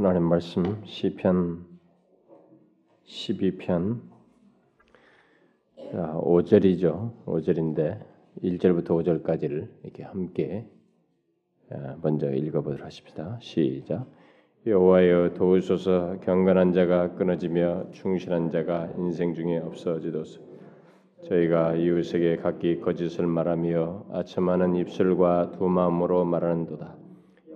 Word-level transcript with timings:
하나님 0.00 0.22
말씀 0.28 0.62
시편 0.84 1.66
12편 3.04 3.98
5절이죠. 5.92 7.24
5절인데 7.24 8.06
1절부터 8.44 8.90
5절까지를 8.90 9.68
이렇게 9.82 10.04
함께 10.04 10.68
아, 11.72 11.96
먼저 12.00 12.30
읽어보도록 12.30 12.86
하십시다. 12.86 13.40
시작. 13.42 14.06
여호와여 14.68 15.34
도우소서 15.34 16.20
경건한 16.20 16.72
자가 16.74 17.16
끊어지며 17.16 17.90
충실한 17.90 18.50
자가 18.50 18.92
인생 18.98 19.34
중에 19.34 19.58
없어지도소. 19.58 20.40
저희가 21.24 21.74
이웃에게 21.74 22.36
각기 22.36 22.78
거짓을 22.80 23.26
말하며 23.26 24.10
아첨하는 24.12 24.76
입술과 24.76 25.50
두 25.58 25.68
마음으로 25.68 26.24
말하는도다. 26.24 27.07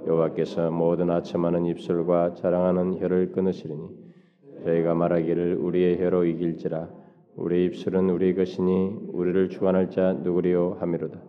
여호와께서 0.06 0.70
모든 0.70 1.10
아첨하는 1.10 1.64
입술과 1.66 2.34
자랑하는 2.34 2.98
혀를 2.98 3.32
끊으시리니 3.32 3.88
저희가 4.64 4.94
말하기를 4.94 5.56
우리의 5.56 6.02
혀로 6.02 6.24
이길지라 6.24 6.88
우리 7.36 7.66
입술은 7.66 8.10
우리 8.10 8.34
것이니 8.34 9.08
우리를 9.12 9.48
주관할 9.48 9.90
자 9.90 10.12
누구리요 10.12 10.76
하미로다. 10.80 11.20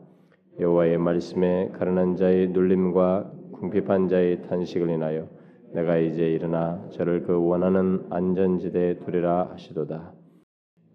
여호와의 0.59 0.97
말씀에 0.97 1.69
가련한 1.69 2.15
자의 2.15 2.49
눌림과 2.49 3.31
궁핍한 3.53 4.09
자의 4.09 4.41
탄식을 4.43 4.89
인하여 4.89 5.27
내가 5.73 5.97
이제 5.97 6.31
일어나 6.31 6.85
저를 6.89 7.23
그 7.23 7.33
원하는 7.33 8.05
안전지대에 8.09 8.99
두리라 8.99 9.49
하시도다. 9.51 10.13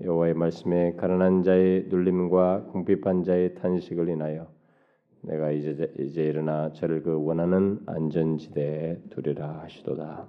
여호와의 0.03 0.35
말씀에 0.35 0.95
가련한 0.97 1.43
자의 1.43 1.87
눌림과 1.89 2.67
궁핍한 2.73 3.25
자의 3.25 3.55
탄식을 3.55 4.09
인하여 4.09 4.58
내가 5.23 5.51
이제 5.51 5.93
이제 5.99 6.25
일어나 6.25 6.73
저를 6.73 7.03
그 7.03 7.23
원하는 7.23 7.81
안전지대에 7.87 9.03
두리라 9.11 9.61
하시도다. 9.63 10.29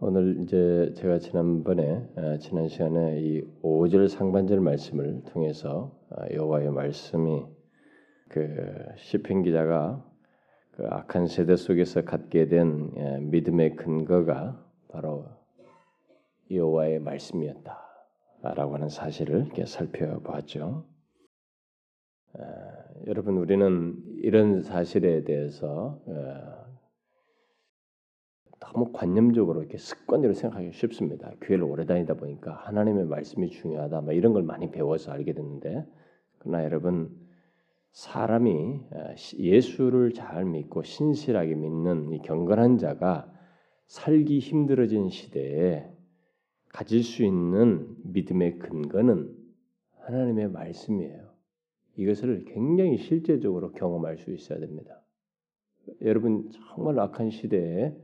오늘 0.00 0.40
이제 0.40 0.92
제가 0.96 1.18
지난번에 1.18 2.06
아, 2.16 2.36
지난 2.38 2.68
시간에 2.68 3.20
이 3.20 3.42
5절 3.62 4.08
상반절 4.08 4.60
말씀을 4.60 5.22
통해서 5.24 5.98
아, 6.10 6.26
여호와의 6.32 6.70
말씀이 6.70 7.46
그 8.28 8.46
시편 8.96 9.42
기자가 9.42 10.04
그 10.72 10.86
악한 10.88 11.28
세대 11.28 11.56
속에서 11.56 12.02
갖게 12.04 12.48
된 12.48 12.90
예, 12.96 13.18
믿음의 13.20 13.76
근거가 13.76 14.60
바로 14.88 15.26
여호와의 16.50 16.98
말씀이었다라고 16.98 18.74
하는 18.74 18.88
사실을 18.88 19.46
이렇게 19.46 19.66
살펴보았죠. 19.66 20.84
여러분 23.06 23.36
우리는 23.36 23.96
이런 24.16 24.62
사실에 24.62 25.24
대해서 25.24 26.00
너무 28.60 28.92
관념적으로 28.92 29.60
이렇게 29.60 29.76
습관대로 29.76 30.32
생각하기 30.32 30.72
쉽습니다. 30.72 31.32
교회를 31.42 31.64
오래 31.64 31.84
다니다 31.84 32.14
보니까 32.14 32.52
하나님의 32.52 33.04
말씀이 33.04 33.50
중요하다, 33.50 34.00
뭐 34.00 34.12
이런 34.14 34.32
걸 34.32 34.42
많이 34.42 34.70
배워서 34.70 35.12
알게 35.12 35.34
됐는데, 35.34 35.86
그러나 36.38 36.64
여러분 36.64 37.14
사람이 37.92 38.80
예수를 39.38 40.14
잘 40.14 40.46
믿고 40.46 40.82
신실하게 40.82 41.56
믿는 41.56 42.10
이 42.10 42.22
경건한 42.22 42.78
자가 42.78 43.30
살기 43.86 44.38
힘들어진 44.38 45.10
시대에 45.10 45.90
가질 46.70 47.02
수 47.02 47.22
있는 47.22 47.86
믿음의 48.04 48.58
근거는 48.60 49.30
하나님의 50.00 50.48
말씀이에요. 50.48 51.23
이것을 51.96 52.44
굉장히 52.46 52.98
실제적으로 52.98 53.72
경험할 53.72 54.18
수 54.18 54.32
있어야 54.32 54.58
됩니다. 54.58 55.00
여러분 56.02 56.50
정말 56.50 56.98
악한 56.98 57.30
시대에 57.30 57.94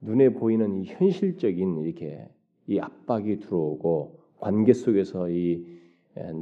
눈에 0.00 0.30
보이는 0.30 0.74
이 0.76 0.84
현실적인 0.84 1.78
이렇게 1.82 2.28
이 2.66 2.78
압박이 2.78 3.40
들어오고 3.40 4.20
관계 4.38 4.72
속에서 4.72 5.30
이 5.30 5.64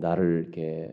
나를 0.00 0.42
이렇게 0.42 0.92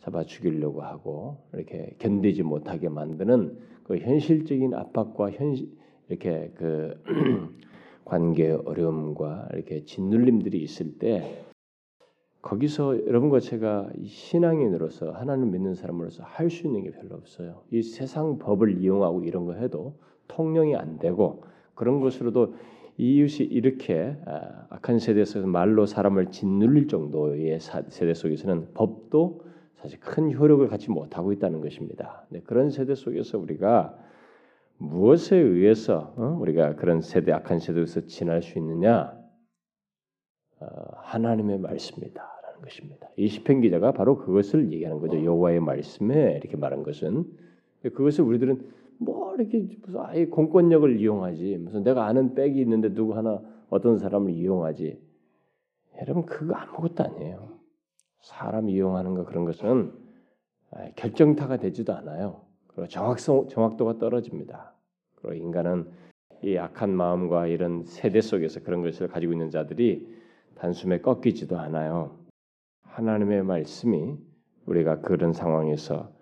잡아 0.00 0.24
죽이려고 0.24 0.82
하고 0.82 1.38
이렇게 1.54 1.94
견디지 1.98 2.42
못하게 2.42 2.88
만드는 2.88 3.58
그 3.84 3.96
현실적인 3.98 4.74
압박과 4.74 5.30
현실 5.30 5.70
이렇게 6.08 6.52
그 6.56 7.02
관계 8.04 8.50
어려움과 8.50 9.48
이렇게 9.54 9.84
짓눌림들이 9.84 10.62
있을 10.62 10.98
때 10.98 11.44
거기서 12.44 13.06
여러분과 13.06 13.40
제가 13.40 13.88
신앙인으로서 14.04 15.12
하나님 15.12 15.50
믿는 15.50 15.74
사람으로서 15.74 16.24
할 16.24 16.50
수 16.50 16.66
있는 16.66 16.82
게 16.82 16.90
별로 16.90 17.16
없어요. 17.16 17.62
이 17.70 17.82
세상 17.82 18.38
법을 18.38 18.82
이용하고 18.82 19.24
이런 19.24 19.46
거 19.46 19.54
해도 19.54 19.98
통용이 20.28 20.76
안 20.76 20.98
되고 20.98 21.42
그런 21.74 22.00
것으로도 22.00 22.54
이웃이 22.98 23.48
이렇게 23.48 24.16
아, 24.26 24.66
악한 24.68 24.98
세대에서 24.98 25.46
말로 25.46 25.86
사람을 25.86 26.30
짓눌릴 26.30 26.86
정도의 26.88 27.58
세대 27.60 28.12
속에서는 28.12 28.74
법도 28.74 29.40
사실 29.76 29.98
큰 30.00 30.32
효력을 30.32 30.68
갖지 30.68 30.90
못하고 30.90 31.32
있다는 31.32 31.62
것입니다. 31.62 32.26
네, 32.28 32.40
그런 32.44 32.70
세대 32.70 32.94
속에서 32.94 33.38
우리가 33.38 33.96
무엇에 34.76 35.36
의해서 35.36 36.12
어? 36.16 36.36
우리가 36.40 36.76
그런 36.76 37.00
세대 37.00 37.32
악한 37.32 37.58
세대에서 37.58 38.02
지날 38.02 38.42
수 38.42 38.58
있느냐? 38.58 39.18
어, 40.60 40.66
하나님의 40.98 41.58
말씀이다. 41.58 42.33
것입니다. 42.64 43.08
이 43.16 43.28
시편 43.28 43.60
기자가 43.60 43.92
바로 43.92 44.16
그것을 44.18 44.72
얘기하는 44.72 45.00
거죠. 45.00 45.22
여호와의 45.22 45.60
말씀에 45.60 46.38
이렇게 46.42 46.56
말한 46.56 46.82
것은 46.82 47.24
그것을 47.82 48.24
우리들은 48.24 48.66
뭐 48.98 49.34
이렇게 49.36 49.66
무슨 49.82 50.00
아예 50.00 50.26
공권력을 50.26 50.98
이용하지 50.98 51.58
무슨 51.58 51.82
내가 51.84 52.06
아는 52.06 52.34
백이 52.34 52.60
있는데 52.60 52.94
누구 52.94 53.16
하나 53.16 53.40
어떤 53.68 53.98
사람을 53.98 54.32
이용하지 54.32 54.98
여러분 56.00 56.24
그거 56.26 56.54
아무것도 56.54 57.04
아니에요. 57.04 57.58
사람 58.20 58.70
이용하는 58.70 59.14
거 59.14 59.24
그런 59.24 59.44
것은 59.44 59.92
결정타가 60.96 61.58
되지도 61.58 61.92
않아요. 61.94 62.40
그리고 62.68 62.88
정확성 62.88 63.48
정확도가 63.48 63.98
떨어집니다. 63.98 64.72
그리고 65.16 65.34
인간은 65.34 65.86
이 66.42 66.56
악한 66.56 66.90
마음과 66.90 67.46
이런 67.46 67.84
세대 67.84 68.20
속에서 68.20 68.60
그런 68.60 68.82
것을 68.82 69.08
가지고 69.08 69.32
있는 69.32 69.50
자들이 69.50 70.08
단숨에 70.56 71.00
꺾이지도 71.00 71.58
않아요. 71.58 72.16
하나님의 72.94 73.42
말씀이 73.42 74.16
우리가 74.66 75.00
그런 75.00 75.32
상황에서 75.32 76.12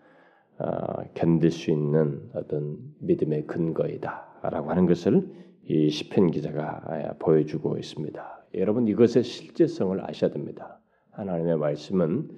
어, 0.59 1.03
견딜 1.15 1.51
수 1.51 1.71
있는 1.71 2.31
어떤 2.35 2.79
믿음의 3.01 3.47
근거이다라고 3.47 4.71
하는 4.71 4.87
것을 4.87 5.29
이 5.65 5.91
시편 5.91 6.31
기자가 6.31 6.83
아, 6.87 7.13
보여주고 7.19 7.77
있습니다. 7.77 8.47
여러분 8.55 8.89
이것의 8.89 9.23
실제성을 9.23 10.01
아셔야 10.09 10.31
됩니다. 10.31 10.81
하나님의 11.11 11.59
말씀은 11.59 12.31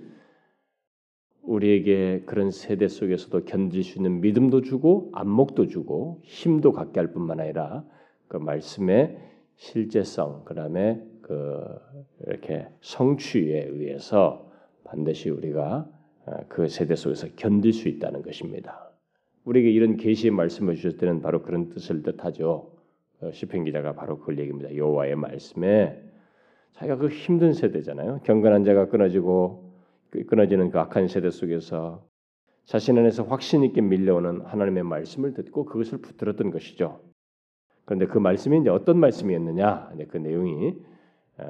우리에게 1.42 2.22
그런 2.26 2.50
세대 2.50 2.88
속에서도 2.88 3.44
견딜 3.44 3.84
수 3.84 3.98
있는 3.98 4.20
믿음도 4.20 4.62
주고 4.62 5.10
안목도 5.12 5.68
주고 5.68 6.22
힘도 6.24 6.72
갖게 6.72 6.98
할 6.98 7.12
뿐만 7.12 7.38
아니라 7.38 7.84
그 8.26 8.38
말씀의 8.38 9.16
실제성 9.56 10.44
그다음에 10.44 11.13
그 11.24 11.64
이렇게 12.26 12.68
성취에 12.82 13.64
의해서 13.64 14.50
반드시 14.84 15.30
우리가 15.30 15.88
어, 16.26 16.36
그 16.48 16.68
세대 16.68 16.94
속에서 16.94 17.28
견딜 17.36 17.72
수 17.72 17.88
있다는 17.88 18.22
것입니다. 18.22 18.90
우리에게 19.44 19.70
이런 19.70 19.96
계시의 19.96 20.30
말씀을 20.32 20.74
주실 20.74 20.98
때는 20.98 21.22
바로 21.22 21.42
그런 21.42 21.70
뜻을 21.70 22.02
뜻하죠. 22.02 22.72
어, 23.20 23.30
시편 23.32 23.64
기자가 23.64 23.94
바로 23.94 24.18
그걸 24.18 24.38
얘기합니다. 24.38 24.76
여호와의 24.76 25.16
말씀에 25.16 26.02
자기가 26.74 26.96
그 26.98 27.08
힘든 27.08 27.54
세대잖아요. 27.54 28.20
경건한 28.24 28.64
자가 28.64 28.88
끊어지고 28.88 29.72
그 30.10 30.24
끊어지는 30.26 30.70
그 30.70 30.78
악한 30.78 31.08
세대 31.08 31.30
속에서 31.30 32.06
자신 32.64 32.98
안에서 32.98 33.24
확신 33.24 33.62
있게 33.64 33.80
밀려오는 33.80 34.42
하나님의 34.42 34.82
말씀을 34.82 35.32
듣고 35.32 35.64
그것을 35.64 35.98
붙들었던 35.98 36.50
것이죠. 36.50 37.00
그런데 37.86 38.06
그 38.06 38.18
말씀이 38.18 38.60
이제 38.60 38.70
어떤 38.70 38.98
말씀이었느냐? 38.98 39.92
그 40.08 40.16
내용이 40.18 40.74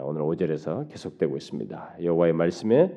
오늘 0.00 0.22
5절에서 0.22 0.88
계속되고 0.88 1.36
있습니다. 1.36 1.96
여호와의 2.02 2.32
말씀에 2.32 2.90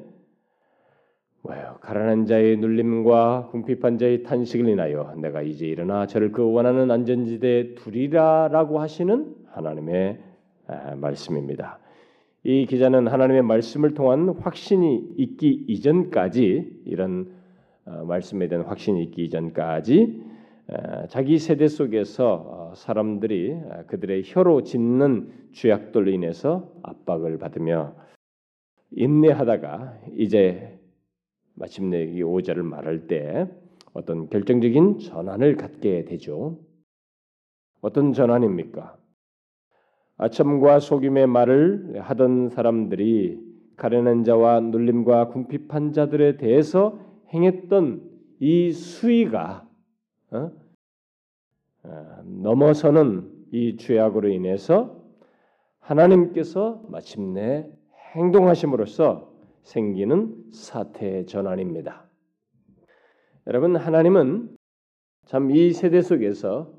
뭐예요? 1.42 1.78
가난한 1.82 2.26
자의 2.26 2.56
눌림과 2.56 3.50
궁핍한 3.52 3.98
자의 3.98 4.24
탄식을 4.24 4.70
인하여 4.70 5.14
내가 5.18 5.42
이제 5.42 5.66
일어나 5.66 6.08
저를 6.08 6.32
그 6.32 6.50
원하는 6.50 6.90
안전지대에 6.90 7.76
두리라라고 7.76 8.80
하시는 8.80 9.36
하나님의 9.52 10.20
말씀입니다. 10.96 11.80
이 12.44 12.66
기자는 12.66 13.08
하나님의 13.08 13.42
말씀을 13.42 13.94
통한 13.94 14.30
확신이 14.30 15.14
있기 15.18 15.66
이전까지 15.68 16.84
이런 16.86 17.34
어, 17.86 18.06
말씀에 18.06 18.48
대한 18.48 18.66
확신이 18.66 19.04
있기 19.04 19.26
이전까지 19.26 20.24
자기 21.10 21.40
세대 21.40 21.68
속에서 21.68 22.34
어, 22.46 22.74
사람들이 22.76 23.56
그들의 23.88 24.24
혀로 24.26 24.64
짓는 24.64 25.52
죄악들로 25.54 26.12
인해서 26.12 26.74
압박을 26.84 27.38
받으며 27.38 27.96
인내하다가 28.92 30.00
이제 30.18 30.78
마침내 31.56 32.04
이 32.04 32.22
오절을 32.22 32.64
말할 32.64 33.08
때 33.08 33.48
어떤 33.94 34.30
결정적인 34.30 35.00
전환을 35.00 35.56
갖게 35.56 36.04
되죠. 36.04 36.60
어떤 37.80 38.12
전환입니까? 38.12 38.98
아첨과 40.18 40.80
속임의 40.80 41.28
말을 41.28 42.02
하던 42.02 42.50
사람들이 42.50 43.40
가련한 43.78 44.24
자와 44.24 44.60
눌림과 44.60 45.30
궁핍한 45.30 45.94
자들에 45.94 46.38
대해서 46.38 47.00
행했던 47.34 48.02
이 48.40 48.72
수위가 48.72 49.67
어? 50.32 50.52
어, 51.84 52.22
넘어서는 52.26 53.32
이 53.52 53.78
죄악으로 53.78 54.30
인해서 54.30 55.02
하나님께서 55.80 56.84
마침내 56.90 57.70
행동하심으로써 58.14 59.32
생기는 59.64 60.36
사태의 60.52 61.26
전환입니다. 61.28 62.10
여러분 63.48 63.76
하나님은 63.76 64.56
참 65.26 65.52
이 65.52 65.72
세대 65.74 66.02
속에서 66.02 66.74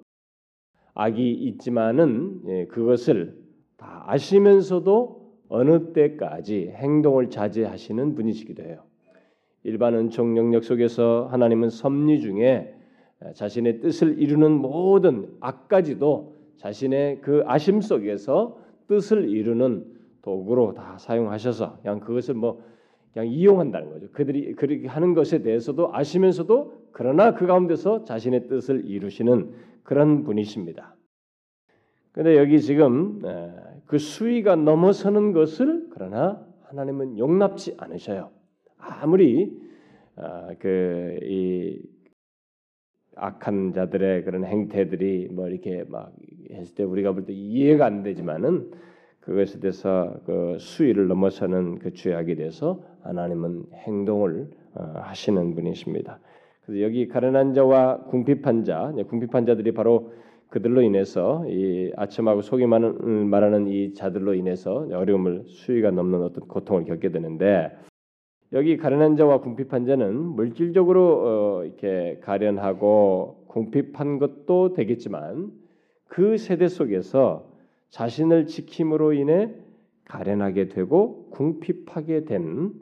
악이 0.94 1.32
있지만은 1.32 2.42
예, 2.46 2.66
그것을 2.66 3.38
다 3.76 4.04
아시면서도 4.06 5.38
어느 5.48 5.92
때까지 5.92 6.70
행동을 6.74 7.30
자제하시는 7.30 8.14
분이시기도 8.14 8.62
해요. 8.62 8.82
일반 9.64 9.94
은총 9.94 10.36
영역 10.36 10.64
속에서 10.64 11.28
하나님은 11.30 11.70
섭리 11.70 12.20
중에 12.20 12.74
자신의 13.35 13.81
뜻을 13.81 14.20
이루는 14.20 14.53
모든 14.53 15.37
악까지도 15.41 16.37
자신의 16.56 17.20
그 17.20 17.43
아심 17.47 17.81
속에서 17.81 18.59
뜻을 18.87 19.29
이루는 19.29 19.85
도구로 20.23 20.75
다 20.75 20.97
사용하셔서 20.99 21.79
그냥 21.82 22.00
그것을 22.00 22.35
뭐 22.35 22.62
그냥 23.12 23.29
이용한다는 23.29 23.91
거죠. 23.91 24.11
그들이 24.12 24.55
그렇게 24.55 24.87
하는 24.87 25.15
것에 25.15 25.43
대해서도 25.43 25.94
아시면서도 25.94 26.88
그러나 26.93 27.35
그 27.35 27.47
가운데서 27.47 28.05
자신의 28.05 28.49
뜻을 28.49 28.85
이루시는 28.85 29.53
그런 29.82 30.25
분이십니다. 30.25 30.94
그런데 32.12 32.38
여기 32.38 32.61
지금 32.61 33.23
그 33.87 33.99
수위가 33.99 34.56
넘어서는 34.56 35.32
것을 35.32 35.88
그러나 35.91 36.44
하나님은 36.65 37.19
용납치 37.19 37.75
않으셔요. 37.79 38.31
아무리 38.76 39.56
아, 40.17 40.49
그이 40.59 41.81
악한 43.19 43.73
자들의 43.75 44.25
그런 44.25 44.44
행태들이 44.44 45.29
뭐 45.31 45.49
이렇게 45.49 45.85
막 45.88 46.12
했을 46.53 46.75
때 46.75 46.82
우리가 46.85 47.12
볼 47.12 47.25
때 47.26 47.32
이해가 47.32 47.85
안 47.87 48.03
되지만은 48.03 48.70
그것에 49.20 49.61
대해서 49.61 50.15
그 50.25 50.56
수위를 50.59 51.09
넘어서는 51.09 51.79
그 51.81 51.93
죄악에 51.93 52.35
대해서 52.37 52.81
하나님은 53.03 53.65
행동을 53.75 54.49
어, 54.75 54.93
하시는 54.97 55.55
분이십니다. 55.55 56.19
그래서 56.65 56.82
여기 56.82 57.09
가련한 57.09 57.55
자와 57.55 58.05
궁핍한 58.05 58.65
자, 58.65 58.93
궁핍한 59.09 59.47
자들이 59.47 59.73
바로 59.73 60.12
그들로 60.49 60.81
인해서 60.81 61.44
이 61.47 61.93
아첨하고 61.97 62.41
속이 62.41 62.65
말하는 62.67 63.67
이 63.69 63.93
자들로 63.93 64.35
인해서 64.35 64.87
어려움을 64.91 65.44
수위가 65.47 65.91
넘는 65.91 66.23
어떤 66.23 66.49
고통을 66.49 66.85
겪게 66.85 67.11
되는데 67.11 67.70
여기 68.52 68.76
가련한 68.76 69.16
자와 69.16 69.40
궁핍한 69.40 69.84
자는 69.84 70.14
물질적으로 70.16 71.58
어, 71.60 71.64
이렇게 71.64 72.18
가련하고 72.22 73.44
궁핍한 73.48 74.18
것도 74.18 74.72
되겠지만 74.72 75.52
그 76.06 76.38
세대 76.38 76.68
속에서 76.68 77.50
자신을 77.90 78.46
지킴으로 78.46 79.12
인해 79.12 79.52
가련하게 80.06 80.68
되고 80.68 81.28
궁핍하게 81.30 82.24
된 82.24 82.72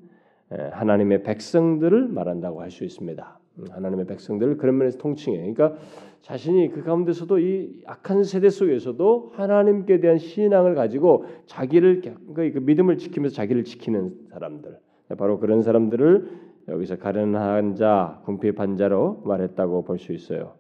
하나님의 0.50 1.24
백성들을 1.24 2.08
말한다고 2.08 2.62
할 2.62 2.70
수 2.70 2.84
있습니다. 2.84 3.40
음, 3.58 3.64
하나님의 3.70 4.06
백성들을 4.06 4.58
그런 4.58 4.78
면에서 4.78 4.98
통칭해. 4.98 5.38
그러니까 5.38 5.74
자신이 6.22 6.70
그 6.70 6.82
가운데서도 6.82 7.38
이 7.38 7.82
악한 7.86 8.24
세대 8.24 8.50
속에서도 8.50 9.32
하나님께 9.34 10.00
대한 10.00 10.18
신앙을 10.18 10.74
가지고 10.74 11.24
자기를 11.46 12.02
그 12.34 12.58
믿음을 12.62 12.98
지키면서 12.98 13.34
자기를 13.34 13.64
지키는 13.64 14.28
사람들. 14.30 14.78
바로 15.14 15.38
그런 15.38 15.62
사람들을 15.62 16.31
여기서 16.69 16.97
가련한 16.99 17.76
자, 17.76 18.20
궁핍한 18.25 18.76
자로 18.76 19.23
말했다고 19.25 19.85
볼 19.85 19.99
수 19.99 20.12
있어요. 20.12 20.55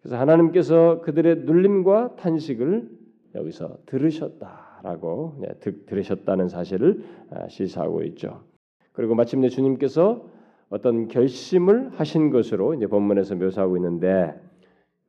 그래서 0.00 0.16
하나님께서 0.18 1.00
그들의 1.02 1.40
눌림과 1.40 2.16
탄식을 2.16 2.90
여기서 3.34 3.78
들으셨다라고 3.86 5.36
네, 5.40 5.48
들으셨다는 5.86 6.48
사실을 6.48 7.04
아, 7.30 7.48
시사하고 7.48 8.02
있죠. 8.04 8.42
그리고 8.92 9.14
마침내 9.14 9.48
주님께서 9.48 10.26
어떤 10.68 11.08
결심을 11.08 11.90
하신 11.94 12.30
것으로 12.30 12.74
이제 12.74 12.86
본문에서 12.86 13.36
묘사하고 13.36 13.76
있는데 13.76 14.34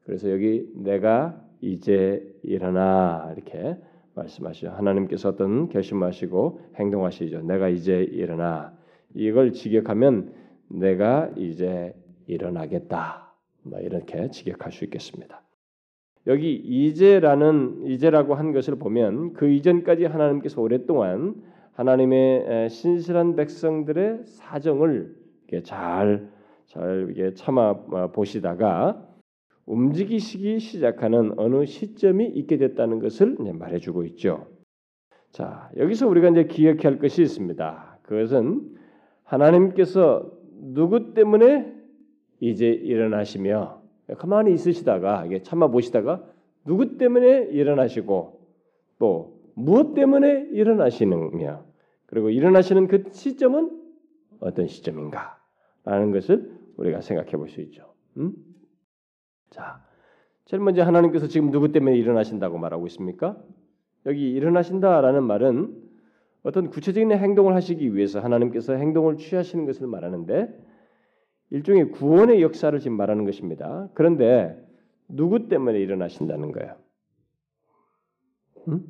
그래서 0.06 0.31
여기 0.31 0.69
내가 0.75 1.39
이제 1.62 2.24
일어나 2.44 3.31
이렇게 3.35 3.77
말씀하시죠. 4.15 4.69
하나님께서 4.69 5.29
어떤 5.29 5.69
결심하시고 5.69 6.61
행동하시죠. 6.75 7.41
내가 7.43 7.69
이제 7.69 8.03
일어나 8.03 8.73
이걸 9.13 9.53
직역하면 9.53 10.33
내가 10.69 11.29
이제 11.35 11.93
일어나겠다. 12.27 13.33
뭐 13.63 13.79
이렇게 13.79 14.29
직역할 14.29 14.71
수 14.71 14.83
있겠습니다. 14.85 15.41
여기 16.27 16.53
이제라는 16.53 17.87
이제라고 17.87 18.35
한 18.35 18.51
것을 18.51 18.75
보면 18.75 19.33
그 19.33 19.49
이전까지 19.49 20.05
하나님께서 20.05 20.61
오랫동안 20.61 21.35
하나님의 21.73 22.69
신실한 22.69 23.35
백성들의 23.35 24.21
사정을 24.25 25.15
잘 25.63 26.41
잘 26.71 27.33
참아 27.35 28.11
보시다가 28.13 29.05
움직이시기 29.65 30.59
시작하는 30.59 31.33
어느 31.37 31.65
시점이 31.65 32.25
있게 32.27 32.57
됐다는 32.57 32.99
것을 32.99 33.37
말해주고 33.39 34.03
있죠. 34.05 34.47
자 35.31 35.69
여기서 35.77 36.07
우리가 36.07 36.29
이제 36.29 36.45
기억할 36.45 36.99
것이 36.99 37.21
있습니다. 37.21 37.99
그것은 38.03 38.75
하나님께서 39.23 40.31
누구 40.73 41.13
때문에 41.13 41.73
이제 42.39 42.67
일어나시며 42.67 43.81
가만히 44.17 44.53
있으시다가 44.53 45.27
참아 45.43 45.67
보시다가 45.67 46.25
누구 46.65 46.97
때문에 46.97 47.43
일어나시고 47.51 48.41
또 48.99 49.39
무엇 49.55 49.93
때문에 49.93 50.49
일어나시느냐 50.51 51.63
그리고 52.07 52.29
일어나시는 52.29 52.87
그 52.87 53.03
시점은 53.11 53.79
어떤 54.39 54.67
시점인가라는 54.67 56.11
것을 56.11 56.51
우리가 56.77 57.01
생각해 57.01 57.31
볼 57.31 57.47
수 57.47 57.61
있죠. 57.61 57.93
음? 58.17 58.33
자, 59.51 59.83
제일 60.45 60.63
먼저 60.63 60.81
하나님께서 60.83 61.27
지금 61.27 61.51
누구 61.51 61.71
때문에 61.71 61.96
일어나신다고 61.98 62.58
말하고 62.58 62.88
있습니까? 62.88 63.38
여기 64.05 64.31
일어나신다라는 64.31 65.24
말은 65.24 65.91
어떤 66.43 66.70
구체적인 66.70 67.12
행동을 67.12 67.53
하시기 67.53 67.93
위해서 67.96 68.20
하나님께서 68.20 68.74
행동을 68.74 69.17
취하시는 69.17 69.65
것을 69.65 69.88
말하는데 69.88 70.58
일종의 71.51 71.91
구원의 71.91 72.41
역사를 72.41 72.77
지금 72.79 72.98
말하는 72.98 73.25
것입니다. 73.25 73.89
그런데 73.93 74.58
누구 75.08 75.50
때문에 75.50 75.79
일어나신다는 75.79 76.53
거예요? 76.53 76.75
음? 78.70 78.86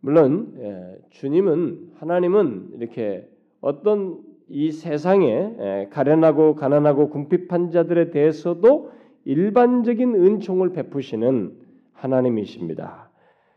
물론 0.00 0.54
예, 0.58 0.98
주님은 1.10 1.94
하나님은 1.96 2.70
이렇게 2.74 3.28
어떤 3.60 4.22
이 4.48 4.70
세상에 4.70 5.26
예, 5.58 5.88
가련하고 5.90 6.54
가난하고 6.54 7.08
궁핍한 7.08 7.70
자들에 7.70 8.10
대해서도 8.10 8.90
일반적인 9.24 10.14
은총을 10.14 10.72
베푸시는 10.72 11.52
하나님이십니다. 11.92 13.10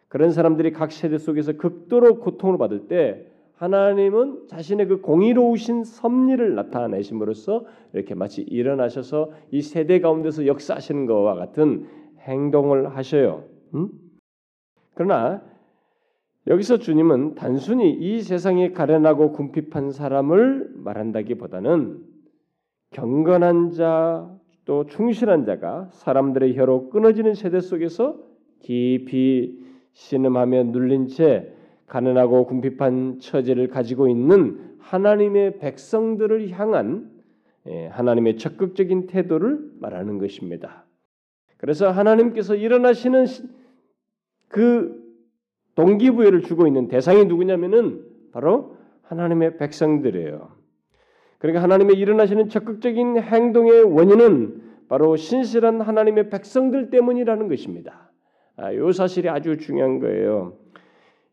그런 0.07 0.31
사람들이 0.31 0.71
각 0.71 0.91
세대 0.91 1.17
속에서 1.17 1.53
극도로 1.53 2.19
고통을 2.19 2.57
받을 2.57 2.87
때 2.87 3.25
하나님은 3.55 4.47
자신의 4.47 4.87
그 4.87 5.01
공의로우신 5.01 5.83
섭리를 5.83 6.55
나타내심으로써 6.55 7.65
이렇게 7.93 8.13
마치 8.13 8.41
일어나셔서 8.43 9.31
이 9.51 9.61
세대 9.61 9.99
가운데서 9.99 10.45
역사하시는 10.45 11.05
것과 11.07 11.33
같은 11.35 11.87
행동을 12.19 12.95
하셔요. 12.95 13.43
음? 13.73 13.89
그러나 14.93 15.41
여기서 16.47 16.77
주님은 16.77 17.35
단순히 17.35 17.91
이 17.91 18.21
세상에 18.21 18.71
가련하고 18.71 19.33
궁핍한 19.33 19.91
사람을 19.91 20.71
말한다기보다는 20.75 21.99
경건한 22.91 23.71
자, 23.71 24.33
또 24.63 24.85
충실한 24.85 25.43
자가 25.43 25.89
사람들의 25.91 26.57
혀로 26.57 26.89
끊어지는 26.89 27.33
세대 27.33 27.59
속에서 27.59 28.17
깊이 28.61 29.59
신음하며 29.91 30.63
눌린 30.65 31.07
채 31.07 31.53
가난하고 31.85 32.45
궁핍한 32.45 33.19
처지를 33.19 33.67
가지고 33.67 34.07
있는 34.07 34.75
하나님의 34.79 35.59
백성들을 35.59 36.51
향한 36.51 37.11
예, 37.67 37.87
하나님의 37.87 38.37
적극적인 38.37 39.07
태도를 39.07 39.59
말하는 39.81 40.17
것입니다. 40.17 40.85
그래서 41.57 41.91
하나님께서 41.91 42.55
일어나시는 42.55 43.25
그 44.47 44.96
동기부여를 45.77 46.41
주고 46.41 46.65
있는 46.65 46.87
대상이 46.87 47.25
누구냐면은 47.25 48.03
바로 48.31 48.75
하나님의 49.03 49.57
백성들이에요. 49.57 50.49
그러니까 51.37 51.61
하나님의 51.61 51.95
일어나시는 51.95 52.49
적극적인 52.49 53.21
행동의 53.21 53.83
원인은 53.83 54.63
바로 54.89 55.15
신실한 55.15 55.81
하나님의 55.81 56.31
백성들 56.31 56.89
때문이라는 56.89 57.47
것입니다. 57.47 58.11
아, 58.55 58.71
이 58.71 58.91
사실이 58.91 59.29
아주 59.29 59.57
중요한 59.57 59.99
거예요. 59.99 60.57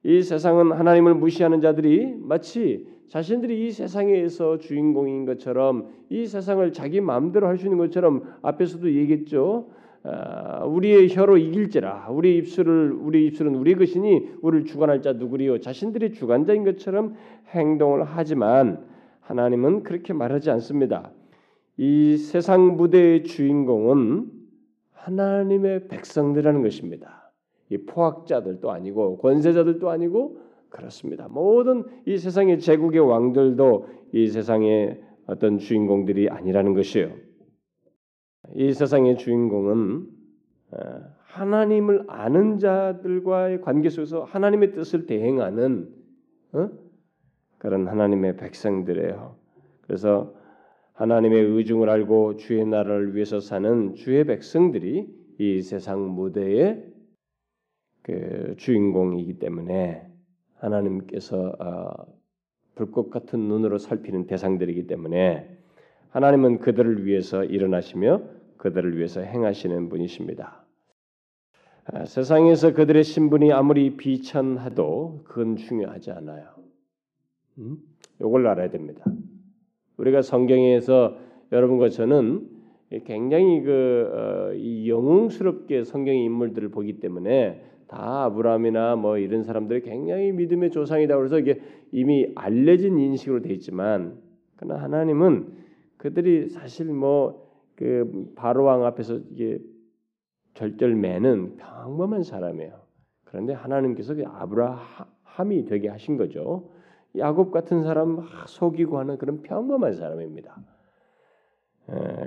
이 0.03 0.21
세상은 0.21 0.73
하나님을 0.73 1.15
무시하는 1.15 1.63
자들이 1.63 2.15
마치 2.19 2.87
자신들이 3.09 3.67
이 3.67 3.71
세상에서 3.71 4.59
주인공인 4.59 5.25
것처럼 5.25 5.89
이 6.11 6.27
세상을 6.27 6.71
자기 6.75 7.01
마음대로 7.01 7.47
할 7.47 7.57
수 7.57 7.65
있는 7.65 7.79
것처럼 7.79 8.25
앞에서도 8.43 8.93
얘기했죠. 8.93 9.71
아, 10.07 10.65
우리의 10.67 11.09
혀로 11.09 11.39
이길지라 11.39 12.09
우리 12.11 12.37
입술을 12.37 12.93
우리 12.93 13.27
입술은 13.27 13.55
우리 13.55 13.75
것이니 13.75 14.35
우리를 14.43 14.67
주관할 14.67 15.01
자 15.01 15.15
누구리요 15.15 15.61
자신들이 15.61 16.13
주관자인 16.13 16.63
것처럼 16.63 17.15
행동을 17.49 18.05
하지만 18.05 18.85
하나님은 19.21 19.83
그렇게 19.83 20.13
말하지 20.13 20.51
않습니다. 20.51 21.11
이 21.79 22.19
세상 22.19 22.77
무대의 22.77 23.25
주인공은 23.25 24.31
하나님의 24.93 25.89
백성들이라는 25.89 26.63
것입니다. 26.63 27.33
이 27.71 27.79
포악자들도 27.79 28.71
아니고 28.71 29.17
권세자들도 29.19 29.89
아니고 29.89 30.39
그렇습니다. 30.69 31.29
모든 31.31 31.85
이 32.05 32.19
세상의 32.19 32.59
제국의 32.59 33.01
왕들도 33.01 33.89
이 34.13 34.27
세상의 34.27 35.01
어떤 35.27 35.59
주인공들이 35.59 36.29
아니라는 36.29 36.75
것이에요. 36.75 37.24
이 38.55 38.73
세상의 38.73 39.17
주인공은 39.19 40.07
어, 40.73 40.79
하나님을 41.19 42.05
아는 42.09 42.59
자들과의 42.59 43.61
관계 43.61 43.91
속에서 43.91 44.25
하나님의 44.25 44.73
뜻을 44.73 45.07
대행하는 45.07 45.89
어? 46.53 46.71
그런 47.59 47.89
하나님의 47.89 48.37
백성들이에요. 48.37 49.37
그래서 49.83 50.35
하나님의 50.93 51.43
의중을 51.43 51.91
알고 51.91 52.37
주의 52.37 52.65
나라를 52.65 53.15
위해서 53.15 53.41
사는 53.41 53.95
주의 53.95 54.25
백성들이 54.25 55.09
이 55.39 55.63
세상 55.63 56.15
무대의 56.15 56.93
그 58.03 58.55
주인공이기 58.59 59.39
때문에 59.39 60.07
하나님께서 60.59 61.57
어, 61.59 62.07
불꽃 62.75 63.11
같은 63.11 63.41
눈으로 63.41 63.79
살피는 63.79 64.27
대상들이기 64.27 64.87
때문에 64.87 65.59
하나님은 66.15 66.61
그들을 66.61 67.07
위해서 67.07 67.43
일어나시며 67.43 68.23
그들을 68.59 68.97
위해서 68.97 69.21
행하시는 69.21 69.89
분이십니다. 69.89 70.65
아, 71.87 72.05
세상에서 72.05 72.73
그들의 72.73 73.03
신분이 73.03 73.53
아무리 73.53 73.97
비천해도 73.97 75.23
그건 75.25 75.57
중요하지 75.57 76.13
않아요. 76.13 76.51
음? 77.59 77.79
이걸 78.21 78.47
알아야 78.47 78.71
됩니다. 78.71 79.05
우리가 79.97 80.23
성경에서 80.23 81.19
여러분과 81.51 81.89
저는 81.89 82.49
굉장히 83.07 83.63
그 83.63 84.09
어, 84.15 84.87
영웅스럽게 84.87 85.83
성경의 85.83 86.23
인물들을 86.23 86.69
보기 86.69 87.01
때문에 87.01 87.61
다 87.89 88.25
아브라함이나 88.27 88.95
뭐 88.95 89.19
이런 89.19 89.43
사람들이 89.43 89.83
굉장히 89.83 90.31
믿음의 90.31 90.71
조상이다 90.71 91.17
그래서 91.17 91.41
이게 91.41 91.61
이미 91.91 92.31
알려진 92.37 92.99
인식으로 92.99 93.43
돼 93.43 93.53
있지만 93.53 94.17
그러나 94.57 94.81
하나님은 94.81 95.64
그들이 96.05 96.51
사실 96.51 96.87
뭐 96.87 97.45
그 97.77 98.33
바로 98.37 98.65
왕 98.65 98.85
앞에서 98.85 99.19
이게 99.31 99.59
절절매는 100.55 101.57
평범한 101.57 102.23
사람이에요. 102.23 102.81
그런데 103.25 103.53
하나님께서 103.53 104.15
그 104.15 104.25
아브라함이 104.27 105.65
되게 105.65 105.89
하신 105.89 106.17
거죠. 106.17 106.71
야곱 107.17 107.51
같은 107.51 107.83
사람 107.83 108.21
속이고 108.47 108.99
하는 108.99 109.19
그런 109.19 109.43
평범한 109.43 109.95
사람입니다. 109.95 110.57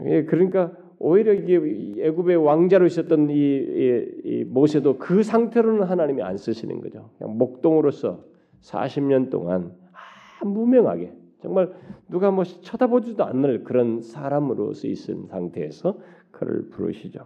예, 0.05 0.25
그러니까 0.25 0.73
오히려 0.99 1.33
이게 1.33 1.55
애굽의 2.03 2.37
왕자로 2.37 2.85
있었던 2.85 3.29
이, 3.29 3.33
이, 3.33 4.21
이, 4.23 4.43
모세도 4.43 4.97
그 4.97 5.23
상태로는 5.23 5.83
하나님이 5.83 6.21
안 6.21 6.37
쓰시는 6.37 6.81
거죠. 6.81 7.11
그냥 7.17 7.37
목동으로서 7.37 8.23
40년 8.61 9.29
동안 9.29 9.73
아, 9.93 10.45
무명하게 10.45 11.13
정말 11.41 11.71
누가 12.09 12.31
뭐 12.31 12.43
쳐다보지도 12.43 13.23
않는 13.23 13.63
그런 13.63 14.01
사람으로서 14.01 14.87
있은 14.87 15.27
상태에서 15.27 15.97
그를 16.31 16.69
부르시죠. 16.69 17.25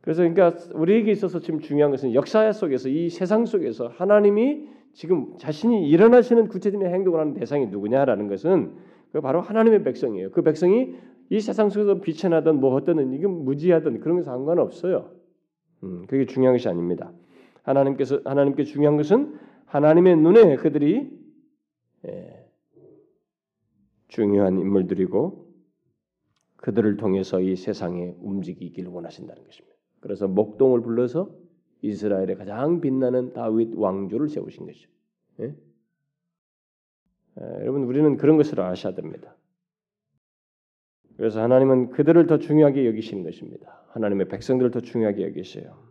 그래서 0.00 0.22
그러니까 0.22 0.58
우리에게 0.74 1.12
있어서 1.12 1.40
지금 1.40 1.60
중요한 1.60 1.90
것은 1.90 2.14
역사 2.14 2.50
속에서 2.52 2.88
이 2.88 3.08
세상 3.08 3.46
속에서 3.46 3.88
하나님이 3.88 4.68
지금 4.92 5.36
자신이 5.38 5.88
일어나시는 5.88 6.48
구체적인 6.48 6.86
행동을 6.86 7.20
하는 7.20 7.34
대상이 7.34 7.66
누구냐라는 7.66 8.28
것은 8.28 8.72
그 9.12 9.20
바로 9.20 9.40
하나님의 9.40 9.84
백성이에요. 9.84 10.30
그 10.32 10.42
백성이 10.42 10.94
이 11.30 11.40
세상 11.40 11.70
속에서 11.70 12.00
비천하든 12.00 12.60
뭐 12.60 12.74
어떤 12.74 13.12
이건 13.12 13.44
무지하든 13.44 14.00
그런 14.00 14.18
게 14.18 14.22
상관없어요. 14.22 15.10
음, 15.84 16.04
그게 16.08 16.26
중요한 16.26 16.54
것이 16.54 16.68
아닙니다. 16.68 17.12
하나님께서 17.62 18.20
하나님께 18.24 18.64
중요한 18.64 18.96
것은 18.96 19.38
하나님의 19.66 20.16
눈에 20.16 20.56
그들이 20.56 21.10
예, 22.08 22.41
중요한 24.12 24.58
인물들이고 24.58 25.50
그들을 26.56 26.98
통해서 26.98 27.40
이 27.40 27.56
세상에 27.56 28.14
움직이기를 28.20 28.90
원하신다는 28.90 29.42
것입니다. 29.42 29.74
그래서 30.00 30.28
목동을 30.28 30.82
불러서 30.82 31.34
이스라엘의 31.80 32.36
가장 32.36 32.80
빛나는 32.80 33.32
다윗 33.32 33.74
왕조를 33.74 34.28
세우신 34.28 34.66
것이죠. 34.66 34.90
예? 35.40 35.44
에, 35.44 35.54
여러분 37.62 37.84
우리는 37.84 38.16
그런 38.18 38.36
것을 38.36 38.60
아셔야 38.60 38.94
됩니다. 38.94 39.34
그래서 41.16 41.40
하나님은 41.40 41.90
그들을 41.90 42.26
더 42.26 42.38
중요하게 42.38 42.86
여기시는 42.86 43.24
것입니다. 43.24 43.82
하나님의 43.88 44.28
백성들을 44.28 44.70
더 44.72 44.80
중요하게 44.80 45.24
여기세요. 45.24 45.90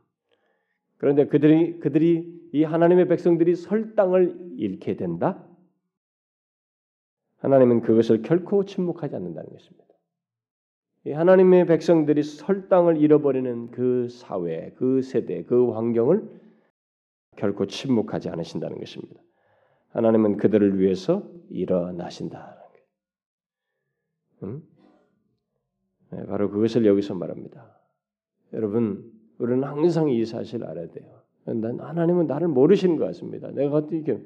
그런데 0.98 1.26
그들이 1.26 1.80
그들이 1.80 2.50
이 2.54 2.64
하나님의 2.64 3.08
백성들이 3.08 3.56
설 3.56 3.96
땅을 3.96 4.54
잃게 4.58 4.96
된다. 4.96 5.48
하나님은 7.42 7.82
그것을 7.82 8.22
결코 8.22 8.66
침묵하지 8.66 9.16
않는다는 9.16 9.50
것입니다. 9.50 9.86
하나님의 11.06 11.66
백성들이 11.66 12.22
설 12.22 12.70
땅을 12.70 12.98
잃어버리는 12.98 13.72
그 13.72 14.08
사회, 14.10 14.72
그 14.78 15.02
세대, 15.02 15.44
그 15.44 15.72
환경을 15.72 16.30
결코 17.38 17.66
침묵하지 17.66 18.30
않으신다는 18.30 18.78
것입니다. 18.78 19.20
하나님은 19.90 20.38
그들을 20.38 20.80
위해서 20.80 21.28
일어나신다는 21.50 22.46
거예요. 22.46 22.86
음? 24.44 24.64
네, 26.12 26.26
바로 26.28 26.52
그것을 26.52 26.86
여기서 26.86 27.16
말합니다. 27.16 27.80
여러분, 28.54 29.12
우리는 29.40 29.64
항상 29.64 30.10
이 30.10 30.24
사실을 30.26 30.68
알아야 30.68 30.88
돼요. 30.92 31.22
난 31.46 31.80
하나님은 31.80 32.28
나를 32.28 32.48
모르시는 32.48 32.98
것 32.98 33.06
같습니다. 33.06 33.50
내가 33.50 33.78
어떻게 33.78 34.22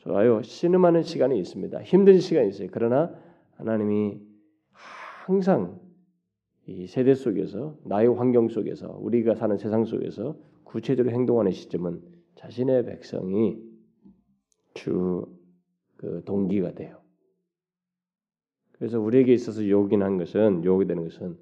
좋아요. 0.00 0.42
신음하는 0.42 1.02
시간이 1.02 1.38
있습니다. 1.38 1.82
힘든 1.82 2.18
시간이 2.18 2.48
있어요. 2.48 2.68
그러나 2.70 3.14
하나님이 3.56 4.20
항상 4.72 5.80
이 6.66 6.86
세대 6.86 7.14
속에서 7.14 7.78
나의 7.84 8.08
환경 8.14 8.48
속에서 8.48 8.98
우리가 9.00 9.34
사는 9.34 9.56
세상 9.56 9.84
속에서 9.84 10.36
구체적으로 10.64 11.14
행동하는 11.14 11.52
시점은 11.52 12.02
자신의 12.36 12.84
백성이 12.84 13.58
주 14.74 15.40
그 16.00 16.22
동기가 16.24 16.72
돼요. 16.72 16.98
그래서 18.72 18.98
우리에게 18.98 19.34
있어서 19.34 19.68
요긴한 19.68 20.16
것은 20.16 20.64
요구되는 20.64 21.02
것은 21.02 21.36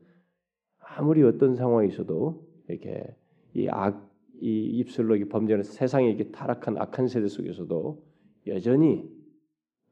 아무리 0.81 1.23
어떤 1.23 1.55
상황이 1.55 1.87
있어도 1.87 2.45
이렇게 2.67 3.07
이 3.55 3.69
악, 3.69 4.13
이 4.41 4.65
입술로 4.81 5.15
이 5.15 5.29
범죄하는 5.29 5.63
세상에 5.63 6.09
이렇게 6.09 6.33
타락한 6.33 6.77
악한 6.77 7.07
세대 7.07 7.29
속에서도 7.29 8.05
여전히 8.49 9.09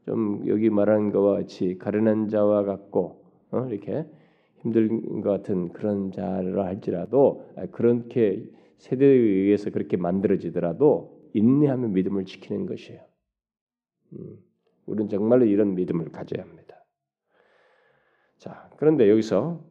좀 0.05 0.45
여기 0.47 0.71
말하는 0.71 1.11
것과 1.11 1.35
같이 1.35 1.79
가련한 1.79 2.29
자와 2.29 2.65
같고 2.65 3.25
어? 3.51 3.67
이렇게 3.71 4.07
힘든 4.61 5.21
것 5.21 5.31
같은 5.31 5.73
그런 5.73 6.13
자를 6.13 6.59
할지라도 6.65 7.47
아, 7.57 7.67
그렇게 7.67 8.45
세대에 8.79 9.09
의해서 9.09 9.71
그렇게 9.71 9.97
만들어지더라도 9.97 11.17
인내하며 11.35 11.89
믿음을 11.89 12.25
지키는 12.25 12.67
것이에요. 12.67 13.01
음, 14.13 14.39
우리는 14.87 15.09
정말로 15.09 15.45
이런 15.45 15.75
믿음을 15.75 16.11
가져야 16.11 16.43
합니다. 16.45 16.85
자, 18.39 18.71
그런데 18.77 19.11
여기서 19.11 19.65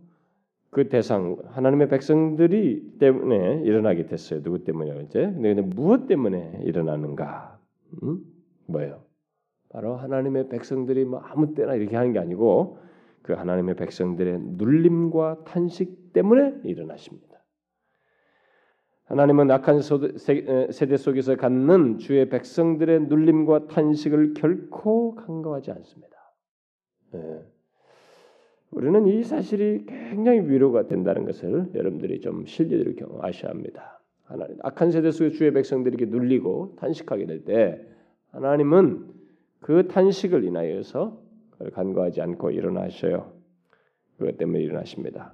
그 0.70 0.90
대상 0.90 1.38
하나님의 1.52 1.88
백성들이 1.88 2.98
때문에 3.00 3.62
일어나게 3.64 4.08
됐어요. 4.08 4.44
누구 4.44 4.64
때문이요? 4.64 5.02
이제 5.04 5.22
근데 5.22 5.62
무엇 5.62 6.08
때문에 6.08 6.62
일어나는가? 6.64 7.60
음? 8.04 8.35
뭐예요? 8.68 9.04
바로 9.70 9.96
하나님의 9.96 10.50
백성들이 10.50 11.06
뭐 11.06 11.20
아무 11.20 11.54
때나 11.54 11.76
이렇게 11.76 11.96
하는 11.96 12.14
게 12.14 12.20
아니고 12.20 12.80
그 13.22 13.34
하나님의 13.34 13.76
백성들의 13.76 14.40
눌림과 14.40 15.44
탄식 15.46 16.14
때문에 16.14 16.62
일어나십니다. 16.64 17.44
하나님은 19.06 19.52
악한 19.52 19.82
세대 19.82 20.98
속에서 20.98 21.36
갖는 21.36 21.98
주의 22.00 22.28
백성들의 22.30 23.02
눌림과 23.02 23.68
탄식을 23.68 24.34
결코 24.34 25.16
간과하지 25.16 25.72
않습니다. 25.72 26.16
네. 27.12 27.42
우리는 28.72 29.08
이 29.08 29.24
사실이 29.24 29.86
굉장히 29.88 30.40
위로가 30.42 30.88
된다는 30.88 31.26
것을 31.26 31.72
여러분들이 31.76 32.20
좀 32.20 32.46
실제로 32.46 32.94
경험하셔야 32.96 33.52
합니다. 33.52 34.02
하나님 34.24 34.58
악한 34.64 34.92
세대 34.92 35.12
속의 35.12 35.34
주의 35.34 35.54
백성들에게 35.54 36.06
눌리고 36.06 36.76
탄식하게 36.80 37.26
될 37.26 37.46
때 37.46 37.95
하나님은 38.36 39.06
그 39.62 39.88
탄식을 39.88 40.44
인하여서 40.44 41.18
간과하지 41.74 42.22
않고 42.22 42.52
일어나셔요. 42.52 43.32
그것 44.18 44.38
때문에 44.38 44.60
일어나십니다. 44.60 45.34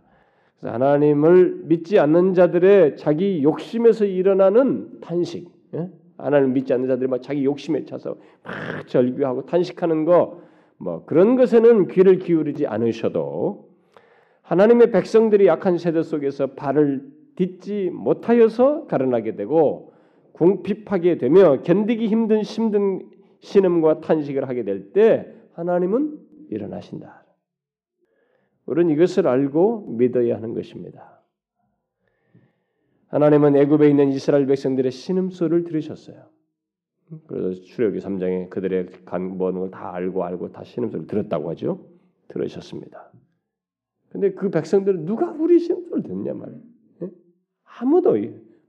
그래서 0.60 0.76
하나님을 0.76 1.62
믿지 1.64 1.98
않는 1.98 2.36
자들의 2.36 2.98
자기 2.98 3.42
욕심에서 3.42 4.06
일어나는 4.06 5.02
탄식, 5.02 5.50
예? 5.74 5.90
하나님을 6.18 6.54
믿지 6.54 6.74
않는 6.74 6.88
자들이 6.88 7.10
막 7.10 7.24
자기 7.24 7.44
욕심에 7.44 7.86
차서 7.86 8.18
막 8.44 8.88
절규하고 8.88 9.48
탄식하는 9.48 10.06
거, 10.06 10.40
뭐 10.78 11.04
그런 11.06 11.36
것에는 11.36 11.88
귀를 11.88 12.20
기울이지 12.20 12.68
않으셔도 12.68 13.68
하나님의 14.44 14.92
백성들이 14.92 15.48
약한 15.48 15.80
세대 15.80 16.04
속에서 16.04 16.48
발을 16.54 17.02
딛지 17.36 17.90
못하여서 17.92 18.86
가련하게 18.86 19.36
되고 19.36 19.91
궁핍하게 20.34 21.18
되며 21.18 21.62
견디기 21.62 22.08
힘든 22.08 22.42
힘든 22.42 23.10
신음과 23.40 24.02
탄식을 24.02 24.48
하게 24.48 24.64
될 24.64 24.92
때 24.94 25.34
하나님은 25.54 26.20
일어나신다. 26.50 27.26
우리는 28.66 28.94
이것을 28.94 29.28
알고 29.28 29.96
믿어야 29.98 30.36
하는 30.36 30.54
것입니다. 30.54 31.22
하나님은 33.08 33.56
애굽에 33.58 33.90
있는 33.90 34.10
이스라엘 34.10 34.46
백성들의 34.46 34.92
신음 34.92 35.30
소리를 35.32 35.64
들으셨어요. 35.66 36.30
그래서 37.28 37.62
출애굽기 37.62 38.00
3장에 38.00 38.50
그들의 38.50 38.86
간보는 39.06 39.60
걸 39.60 39.70
다 39.72 39.94
알고 39.94 40.24
알고 40.24 40.52
다 40.54 40.64
신음 40.64 40.90
소리를 40.90 41.08
들었다고 41.08 41.50
하죠. 41.52 41.86
들으셨습니다. 42.30 43.12
근데 44.10 44.32
그 44.34 44.50
백성들은 44.50 45.06
누가 45.06 45.32
우리 45.32 45.60
신음소리를 45.60 46.04
듣냐 46.04 46.34
말이에요. 46.34 46.62
예? 47.04 47.10
아무도 47.64 48.16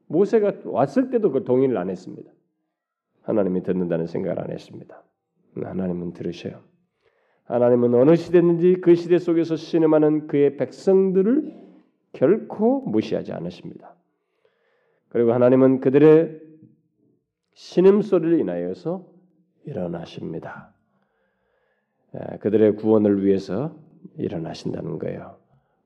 모세가 0.07 0.53
왔을 0.65 1.11
때도 1.11 1.31
그 1.31 1.45
동의를 1.45 1.77
안 1.77 1.91
했습니다. 1.91 2.31
하나님이 3.23 3.63
듣는다는 3.63 4.07
생각을 4.07 4.41
안 4.41 4.51
했습니다. 4.51 5.03
하나님은 5.55 6.13
들으셔요. 6.13 6.61
하나님은 7.45 7.95
어느 7.95 8.17
시대든지 8.17 8.81
그 8.81 8.95
시대 8.95 9.19
속에서 9.19 9.57
신음하는 9.57 10.27
그의 10.27 10.57
백성들을 10.57 11.63
결코 12.13 12.81
무시하지 12.83 13.33
않으십니다. 13.33 13.95
그리고 15.09 15.33
하나님은 15.33 15.81
그들의 15.81 16.41
신음 17.55 18.03
소리를 18.03 18.41
인하여서 18.41 19.07
일어나십니다. 19.65 20.73
그들의 22.41 22.77
구원을 22.77 23.25
위해서 23.25 23.77
일어나신다는 24.17 24.99
거예요. 24.99 25.37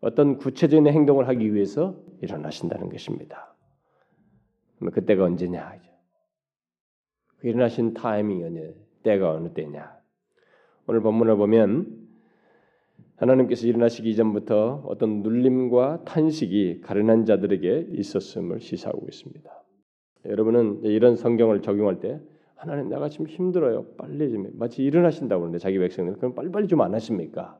어떤 0.01 0.39
구체적인 0.39 0.87
행동을 0.87 1.29
하기 1.29 1.55
위해서 1.55 1.97
일어나신다는 2.23 2.89
것입니다. 2.89 3.56
그때가 4.79 5.25
언제냐? 5.25 5.79
그 7.39 7.49
일어나신 7.49 7.95
타이밍이 7.95 8.45
언제? 8.45 8.75
때가 9.03 9.33
어느 9.33 9.53
때냐? 9.53 9.97
오늘 10.87 11.01
본문을 11.01 11.37
보면 11.37 12.07
하나님께서 13.17 13.67
일어나시기 13.67 14.11
이전부터 14.11 14.85
어떤 14.87 15.23
눌림과 15.23 16.05
탄식이 16.05 16.83
가련한 16.83 17.25
자들에게 17.25 17.89
있었음을 17.93 18.61
시사하고 18.61 19.07
있습니다. 19.09 19.51
여러분은 20.27 20.83
이런 20.85 21.17
성경을 21.17 21.63
적용할 21.63 22.01
때 22.01 22.21
하나님 22.57 22.89
내가 22.89 23.09
지금 23.09 23.27
힘들어요. 23.27 23.87
빨리 23.97 24.31
좀 24.31 24.51
마치 24.55 24.83
일어나신다고 24.83 25.41
그러는데 25.43 25.59
자기 25.59 25.79
백성들 25.79 26.17
그럼 26.17 26.35
빨리빨리 26.35 26.69
좀 26.69 26.81
안 26.81 26.95
하십니까? 26.95 27.59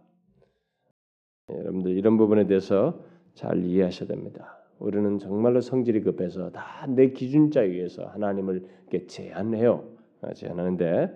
여러분들 1.49 1.97
이런 1.97 2.17
부분에 2.17 2.47
대해서 2.47 3.05
잘 3.35 3.63
이해하셔야 3.65 4.09
됩니다. 4.09 4.59
우리는 4.79 5.19
정말로 5.19 5.61
성질이 5.61 6.03
급해서 6.03 6.51
다 6.51 6.87
내 6.89 7.11
기준자에 7.11 7.67
의해서 7.67 8.07
하나님을 8.07 8.65
이렇게 8.91 9.07
제한해요. 9.07 9.89
제한하는데 10.35 11.11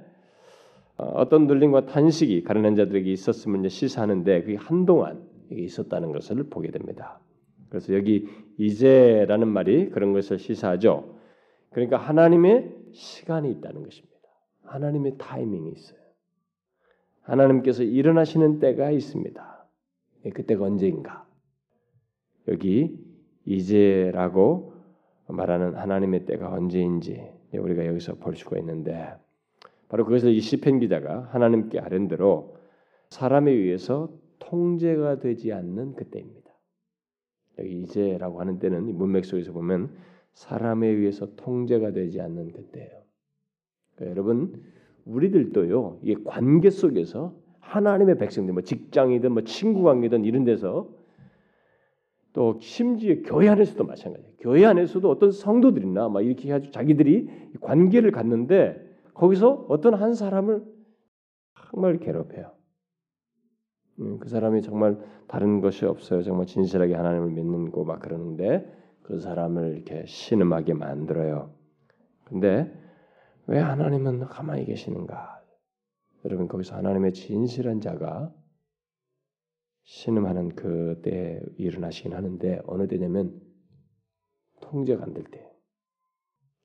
어, 0.99 1.05
어떤 1.15 1.47
눌림과 1.47 1.87
탄식이 1.87 2.45
가련한 2.45 2.77
자들에게 2.77 3.11
있었음을 3.11 3.69
시사하는데 3.69 4.43
그게 4.43 4.57
한동안 4.57 5.23
있었다는 5.51 6.13
것을 6.13 6.45
보게 6.45 6.71
됩니다. 6.71 7.21
그래서 7.69 7.95
여기 7.95 8.29
이제라는 8.59 9.49
말이 9.49 9.91
그런 9.91 10.13
것을 10.13 10.39
시사하죠. 10.39 11.17
그러니까 11.71 11.97
하나님의 11.97 12.75
시간이 12.93 13.51
있다는 13.53 13.83
것입니다. 13.85 14.29
하나님의 14.65 15.17
타이밍이 15.19 15.71
있어요. 15.71 15.99
하나님께서 17.23 17.83
일어나시는 17.85 18.59
때가 18.59 18.91
있습니다. 18.91 19.67
예, 20.27 20.31
그때가 20.31 20.65
언제인가? 20.65 21.27
여기 22.49 22.99
이제라고 23.45 24.75
말하는 25.29 25.75
하나님의 25.75 26.27
때가 26.27 26.53
언제인지 26.53 27.31
우리가 27.53 27.87
여기서 27.87 28.17
볼 28.17 28.37
수가 28.37 28.59
있는데 28.59 29.13
바로 29.89 30.05
그것을 30.05 30.31
이 30.31 30.41
시편 30.41 30.81
기자가 30.81 31.29
하나님께 31.33 31.79
아랜대로 31.81 32.57
사람에 33.11 33.51
의해서 33.51 34.11
통제가 34.39 35.19
되지 35.19 35.53
않는 35.53 35.95
그때입니다. 35.95 36.51
여기 37.59 37.83
이제라고 37.83 38.41
하는 38.41 38.59
때는 38.59 38.97
문맥 38.97 39.25
속에서 39.25 39.53
보면 39.53 39.91
사람에 40.35 40.87
의해서 40.87 41.35
통제가 41.37 41.93
되지 41.93 42.21
않는 42.21 42.53
그때예요. 42.53 43.01
그러니까 43.95 44.11
여러분 44.11 44.63
우리들도요 45.05 45.99
이게 46.03 46.23
관계 46.25 46.71
속에서 46.71 47.35
하나님의 47.61 48.19
백성들 48.19 48.55
뭐 48.55 48.63
직장이든 48.63 49.33
뭐 49.33 49.43
친구 49.43 49.83
관계든 49.83 50.25
이런 50.25 50.45
데서 50.45 50.89
또 52.33 52.59
심지어 52.61 53.17
교회 53.25 53.49
안에서도 53.49 53.83
마찬가지예요. 53.85 54.35
교회 54.39 54.65
안에서도 54.65 55.09
어떤 55.11 55.33
성도들이나 55.33 56.09
막 56.09 56.23
이렇게 56.23 56.49
해가지고 56.49 56.73
자기들이 56.73 57.29
관계를 57.61 58.13
갖는데 58.13 58.81
거기서 59.15 59.67
어떤 59.69 59.95
한 59.95 60.15
사람을 60.15 60.65
정말 61.71 61.99
괴롭혀요. 61.99 62.53
음, 64.01 64.19
그 64.19 64.29
사람이 64.29 64.63
정말 64.63 64.99
다른 65.27 65.61
것이 65.61 65.85
없어요. 65.85 66.23
정말 66.23 66.47
진실하게 66.47 66.95
하나님을 66.95 67.31
믿는 67.31 67.71
거 67.71 67.85
막 67.85 68.01
그러는데 68.01 68.67
그 69.03 69.19
사람을 69.19 69.75
이렇게 69.75 70.05
신음하게 70.07 70.75
만들어요. 70.75 71.51
근데 72.25 72.73
왜 73.47 73.59
하나님은 73.59 74.21
가만히 74.27 74.65
계시는가? 74.65 75.43
여러분 76.25 76.47
거기서 76.49 76.77
하나님의 76.77 77.13
진실한 77.13 77.81
자가 77.81 78.33
신음하는 79.85 80.51
그때 80.55 81.41
일어나시긴 81.57 82.13
하는데 82.15 82.61
어느 82.67 82.87
때냐면 82.87 83.41
통제가 84.61 85.03
안 85.03 85.15
될 85.15 85.25
때, 85.25 85.51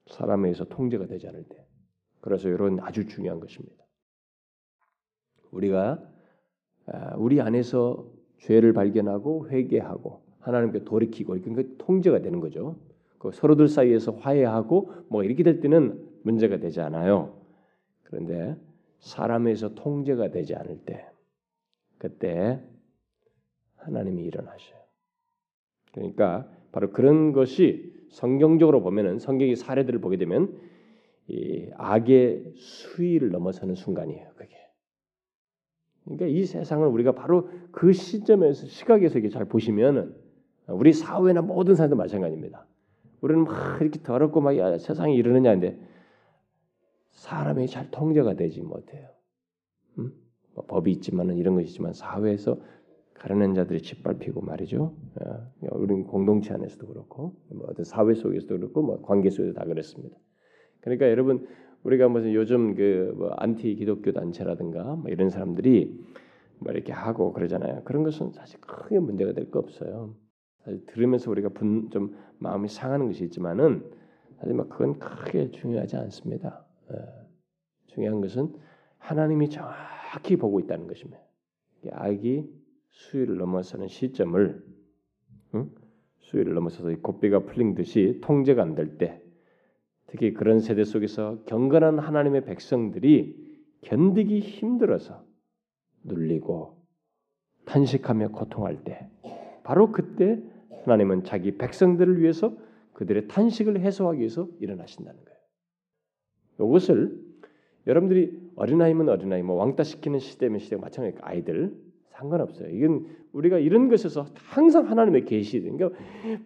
사람에 0.08 0.54
서 0.54 0.66
통제가 0.66 1.08
되지 1.08 1.28
않을 1.28 1.44
때. 1.46 1.66
그래서 2.22 2.50
이런 2.50 2.80
아주 2.82 3.06
중요한 3.08 3.40
것입니다. 3.40 3.84
우리가 5.52 6.00
아, 6.88 7.16
우리 7.18 7.42
안에서 7.42 8.12
죄를 8.40 8.74
발견하고 8.74 9.50
회개하고 9.50 10.24
하나님께 10.40 10.84
돌이키고 10.84 11.40
그러니까 11.42 11.84
통제가 11.84 12.20
되는 12.20 12.40
거죠. 12.40 12.78
그 13.18 13.32
서로들 13.32 13.68
사이에서 13.68 14.12
화해하고 14.12 14.92
뭐 15.10 15.24
이렇게 15.24 15.42
될 15.44 15.60
때는 15.62 16.04
문제가 16.24 16.58
되지 16.58 16.82
않아요. 16.82 17.42
그런데 18.04 18.56
사람에서 19.00 19.74
통제가 19.74 20.30
되지 20.30 20.56
않을 20.56 20.80
때 20.86 21.08
그때 21.98 22.62
하나님이 23.86 24.24
일어나셔요. 24.24 24.80
그러니까 25.94 26.50
바로 26.72 26.92
그런 26.92 27.32
것이 27.32 27.94
성경적으로 28.10 28.82
보면은 28.82 29.20
성경의 29.20 29.56
사례들을 29.56 30.00
보게 30.02 30.18
되면 30.18 30.60
이 31.28 31.70
악의 31.76 32.54
수위를 32.56 33.32
넘어서는 33.32 33.76
순간이에요. 33.76 34.30
그게. 34.36 34.56
그러니까 36.04 36.28
이 36.28 36.46
세상을 36.46 36.88
우리가 36.88 37.14
바로 37.14 37.50
그 37.72 37.94
시점에서 37.94 38.68
시각에서 38.68 39.20
이렇게 39.20 39.30
잘 39.30 39.46
보시면은 39.46 40.16
우리 40.68 40.94
사회나 40.94 41.42
모든 41.42 41.76
사람도 41.76 41.96
마찬가지입니다. 41.96 42.66
우리는 43.22 43.44
막 43.44 43.82
이렇게 43.82 44.02
더럽고 44.04 44.42
막 44.42 44.58
야, 44.58 44.78
세상이 44.78 45.16
이러느냐인데 45.16 45.80
사람이 47.12 47.68
잘 47.68 47.90
통제가 47.90 48.36
되지 48.36 48.62
못해요. 48.62 49.10
음? 49.98 50.14
뭐 50.54 50.66
법이 50.68 50.92
있지만은 50.92 51.38
이런 51.38 51.56
것이 51.56 51.68
있지만 51.68 51.94
사회에서 51.94 52.60
가르는 53.16 53.54
자들이 53.56 53.82
짓밟히고 53.82 54.42
말이죠. 54.42 54.94
어, 55.22 55.52
우리는 55.72 56.04
공동체 56.06 56.54
안에서도 56.54 56.86
그렇고 56.88 57.36
뭐 57.50 57.68
어떤 57.70 57.84
사회 57.86 58.14
속에서도 58.14 58.58
그렇고 58.58 58.82
뭐 58.84 59.02
관계 59.02 59.30
속에도 59.30 59.54
다 59.54 59.66
그렇습니다. 59.66 60.18
그러니까 60.82 61.10
여러분 61.10 61.48
우리가 61.84 62.08
무슨 62.10 62.34
요즘 62.34 62.76
그 62.76 63.14
뭐 63.16 63.30
안티 63.38 63.76
기독교 63.76 64.12
단체라든가 64.12 64.96
뭐 64.96 65.10
이런 65.10 65.30
사람들이 65.30 65.98
뭐 66.60 66.72
이렇게 66.72 66.92
하고 66.94 67.34
그러잖아요. 67.34 67.84
그런 67.84 68.04
것은 68.04 68.32
사실 68.34 68.60
크게 68.62 69.00
문제가 69.00 69.34
될 69.34 69.50
거 69.50 69.60
없어요. 69.60 70.16
사실 70.64 70.86
들으면서 70.88 71.32
우리가 71.32 71.50
분, 71.50 71.90
좀 71.92 72.16
마음이 72.40 72.68
상하는 72.68 73.08
것이 73.08 73.24
있지만은 73.26 73.90
사실 74.40 74.54
막 74.56 74.70
그건 74.70 75.00
크게 75.00 75.52
중요하지 75.52 75.96
않습니다. 75.98 76.66
예. 76.92 76.96
중요한 77.88 78.20
것은 78.22 78.54
하나님이 78.98 79.50
정확히 79.50 80.36
보고 80.38 80.60
있다는 80.60 80.88
것입니다. 80.88 81.22
악이 81.92 82.50
수위를 82.96 83.38
넘어서는 83.38 83.88
시점을 83.88 84.64
응? 85.56 85.70
수위를 86.20 86.54
넘어서서 86.54 86.96
고비가 87.02 87.40
풀린 87.40 87.76
듯이 87.76 88.20
통제가 88.24 88.62
안 88.64 88.76
될 88.76 88.98
때, 88.98 89.22
특히 90.08 90.34
그런 90.34 90.60
세대 90.60 90.84
속에서 90.84 91.44
경건한 91.46 92.00
하나님의 92.00 92.46
백성들이 92.46 93.64
견디기 93.82 94.40
힘들어서 94.40 95.24
눌리고 96.04 96.82
탄식하며 97.66 98.30
고통할 98.30 98.84
때, 98.84 99.10
바로 99.64 99.92
그때 99.92 100.42
하나님은 100.84 101.24
자기 101.24 101.58
백성들을 101.58 102.22
위해서 102.22 102.56
그들의 102.94 103.28
탄식을 103.28 103.80
해소하기 103.80 104.20
위해서 104.20 104.48
일어나신다는 104.60 105.20
거예요. 105.26 105.40
이것을 106.70 107.24
여러분들이 107.88 108.52
어린아이면 108.56 109.10
어린아이, 109.10 109.44
뭐 109.44 109.56
왕따 109.58 109.84
시키는 109.84 110.20
시대면 110.20 110.60
시대 110.60 110.76
마찬가지 110.78 111.18
아이들 111.22 111.76
상관없어요. 112.18 112.70
이건 112.70 113.06
우리가 113.34 113.60
이런 113.60 113.90
것에서 113.90 114.26
항상 114.36 114.90
하나님의 114.90 115.26
계시. 115.26 115.62
그러니까 115.62 115.90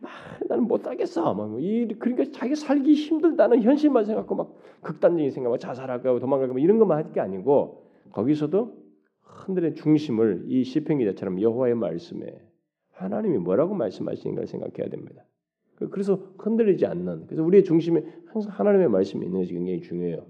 막 0.01 0.11
나는 0.47 0.63
못 0.67 0.87
하겠어. 0.87 1.33
막 1.33 1.59
이 1.59 1.87
그러니까 1.99 2.31
자기 2.31 2.55
살기 2.55 2.93
힘들다는 2.93 3.61
현실만 3.61 4.05
생각하고 4.05 4.35
막 4.35 4.55
극단적인 4.81 5.31
생각, 5.31 5.49
막 5.49 5.59
자살할까 5.59 6.19
도망갈까 6.19 6.53
뭐 6.53 6.61
이런 6.61 6.79
것만 6.79 6.97
할 6.97 7.11
게 7.11 7.19
아니고 7.19 7.85
거기서도 8.11 8.77
흔들의 9.21 9.75
중심을 9.75 10.45
이 10.47 10.63
시편 10.63 10.97
기자처럼 10.99 11.41
여호와의 11.41 11.75
말씀에 11.75 12.25
하나님이 12.91 13.37
뭐라고 13.37 13.73
말씀하시는가를 13.75 14.47
생각해야 14.47 14.89
됩니다. 14.89 15.23
그래서 15.91 16.21
흔들리지 16.37 16.85
않는. 16.85 17.27
그래서 17.27 17.43
우리의 17.43 17.63
중심에 17.63 18.03
항상 18.27 18.51
하나님의 18.51 18.89
말씀이 18.89 19.25
있는 19.25 19.39
것이 19.39 19.53
굉장히 19.53 19.81
중요해요. 19.81 20.25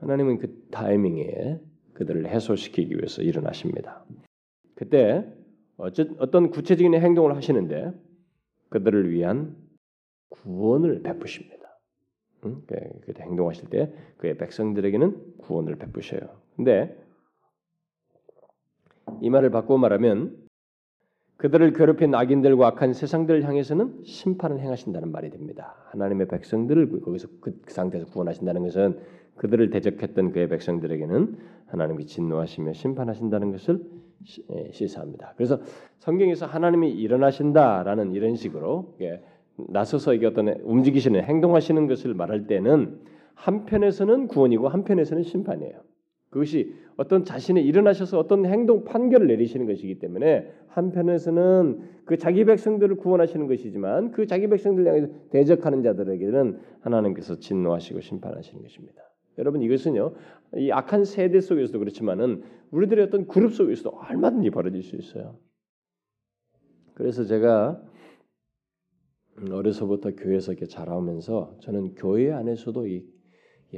하나님은 0.00 0.38
그 0.38 0.66
타이밍에 0.70 1.60
그들을 1.94 2.26
해소시키기 2.26 2.96
위해서 2.96 3.22
일어나십니다. 3.22 4.04
그때 4.74 5.26
어떤 5.76 6.50
구체적인 6.50 6.94
행동을 6.94 7.36
하시는데 7.36 7.92
그들을 8.70 9.10
위한 9.10 9.56
구원을 10.30 11.02
베푸십니다. 11.02 11.78
응? 12.44 12.62
그때 13.02 13.22
행동하실 13.22 13.70
때 13.70 13.92
그의 14.16 14.36
백성들에게는 14.38 15.38
구원을 15.38 15.76
베푸셔요. 15.76 16.20
근데 16.56 16.96
이 19.20 19.30
말을 19.30 19.50
바꾸어 19.50 19.78
말하면 19.78 20.36
그들을 21.36 21.72
괴롭힌 21.72 22.14
악인들과 22.14 22.68
악한 22.68 22.92
세상들을 22.92 23.44
향해서는 23.44 24.04
심판을 24.04 24.60
행하신다는 24.60 25.10
말이 25.10 25.30
됩니다. 25.30 25.74
하나님의 25.90 26.28
백성들을 26.28 27.00
거기서 27.00 27.28
그 27.40 27.60
상태에서 27.66 28.06
구원하신다는 28.06 28.62
것은 28.62 29.00
그들을 29.36 29.70
대적했던 29.70 30.32
그의 30.32 30.48
백성들에게는 30.48 31.36
하나님이 31.66 32.06
진노하시며 32.06 32.74
심판하신다는 32.74 33.52
것을 33.52 33.80
예, 34.50 34.70
시사합니다. 34.70 35.32
그래서 35.36 35.60
성경에서 35.98 36.46
하나님이 36.46 36.92
일어나신다라는 36.92 38.12
이런 38.12 38.36
식으로 38.36 38.96
나서서 39.56 40.14
이게 40.14 40.26
어떤 40.26 40.48
움직이시는 40.48 41.22
행동하시는 41.22 41.86
것을 41.86 42.14
말할 42.14 42.46
때는 42.46 43.00
한편에서는 43.34 44.28
구원이고 44.28 44.68
한편에서는 44.68 45.22
심판이에요. 45.24 45.80
그것이 46.30 46.74
어떤 46.96 47.24
자신이 47.24 47.62
일어나셔서 47.62 48.18
어떤 48.18 48.46
행동 48.46 48.84
판결을 48.84 49.26
내리시는 49.26 49.66
것이기 49.66 49.98
때문에 49.98 50.50
한편에서는 50.68 51.80
그 52.06 52.16
자기 52.16 52.44
백성들을 52.44 52.96
구원하시는 52.96 53.46
것이지만 53.46 54.12
그 54.12 54.26
자기 54.26 54.48
백성들 54.48 54.86
향해서 54.86 55.08
대적하는 55.30 55.82
자들에게는 55.82 56.58
하나님께서 56.80 57.38
진노하시고 57.38 58.00
심판하시는 58.00 58.62
것입니다. 58.62 59.02
여러분 59.38 59.62
이것은요 59.62 60.14
이 60.56 60.70
악한 60.70 61.04
세대 61.04 61.40
속에서도 61.40 61.78
그렇지만은 61.78 62.42
우리들의 62.70 63.04
어떤 63.04 63.26
그룹 63.26 63.52
속에서도 63.54 63.90
얼마든지 63.90 64.50
벌어질 64.50 64.82
수 64.82 64.96
있어요. 64.96 65.38
그래서 66.94 67.24
제가 67.24 67.82
어려서부터 69.50 70.14
교회에서 70.14 70.52
이렇게 70.52 70.66
자라오면서 70.66 71.56
저는 71.60 71.94
교회 71.94 72.30
안에서도 72.32 72.86
이 72.86 73.04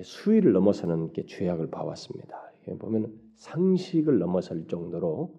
수위를 0.03 0.53
넘어서는 0.53 1.13
게 1.13 1.25
죄악을 1.27 1.71
봐왔습니다. 1.71 2.37
보면 2.79 3.13
상식을 3.37 4.19
넘어설 4.19 4.67
정도로 4.67 5.39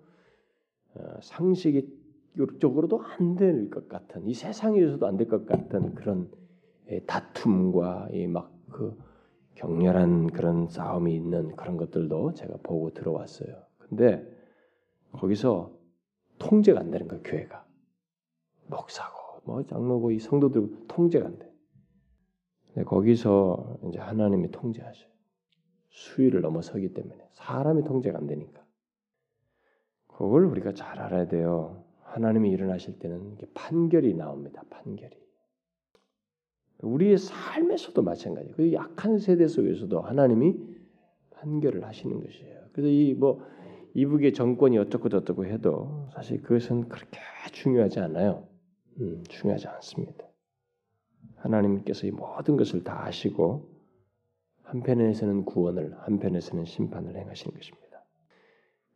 어, 0.95 0.99
상식적으로도 1.21 3.01
안 3.01 3.35
될 3.35 3.69
것 3.69 3.89
같은 3.89 4.27
이 4.27 4.33
세상에서도 4.33 5.05
안 5.05 5.17
될 5.17 5.27
것 5.27 5.45
같은 5.45 5.93
그런 5.95 6.29
예, 6.89 6.99
다툼과 7.01 8.09
이 8.13 8.27
막그 8.27 8.97
격렬한 9.55 10.27
그런 10.27 10.67
싸움이 10.67 11.15
있는 11.15 11.55
그런 11.55 11.77
것들도 11.77 12.33
제가 12.33 12.57
보고 12.63 12.93
들어왔어요. 12.93 13.63
근데 13.79 14.25
거기서 15.13 15.71
통제가 16.39 16.79
안 16.79 16.91
되는 16.91 17.07
거예요, 17.07 17.23
교회가. 17.23 17.65
목사고, 18.67 19.41
뭐 19.45 19.63
장로고 19.65 20.11
이 20.11 20.19
성도들 20.19 20.87
통제가 20.87 21.25
안 21.25 21.39
돼. 21.39 21.51
근데 22.67 22.83
거기서 22.83 23.79
이제 23.87 23.99
하나님이 23.99 24.51
통제하셔요. 24.51 25.09
수위를 25.89 26.41
넘어서기 26.41 26.93
때문에 26.93 27.25
사람이 27.33 27.83
통제가 27.85 28.17
안 28.17 28.27
되니까. 28.27 28.61
그걸 30.07 30.45
우리가 30.45 30.73
잘 30.73 30.99
알아야 30.99 31.27
돼요. 31.27 31.83
하나님이 32.03 32.49
일어나실 32.51 32.99
때는 32.99 33.37
판결이 33.53 34.13
나옵니다. 34.15 34.63
판결이. 34.69 35.24
우리의 36.81 37.17
삶에서도 37.17 38.01
마찬가지예요. 38.01 38.55
그 38.55 38.73
약한 38.73 39.17
세대 39.17 39.47
속에서도 39.47 39.99
하나님이 40.01 40.55
판결을 41.31 41.85
하시는 41.85 42.19
것이에요. 42.19 42.59
그래서 42.73 42.89
이 42.89 43.13
뭐 43.13 43.41
이북의 43.95 44.33
정권이 44.33 44.77
어떻고 44.77 45.07
저떻고 45.07 45.45
해도 45.45 46.09
사실 46.13 46.41
그것은 46.41 46.89
그렇게 46.89 47.17
중요하지 47.53 48.01
않아요. 48.01 48.45
음, 48.99 49.23
중요하지 49.29 49.67
않습니다. 49.67 50.25
하나님께서 51.37 52.05
이 52.05 52.11
모든 52.11 52.57
것을 52.57 52.83
다 52.83 53.05
아시고 53.05 53.69
한편에서는 54.63 55.45
구원을 55.45 55.95
한편에서는 55.99 56.65
심판을 56.65 57.15
행하시는 57.15 57.55
것입니다. 57.55 58.03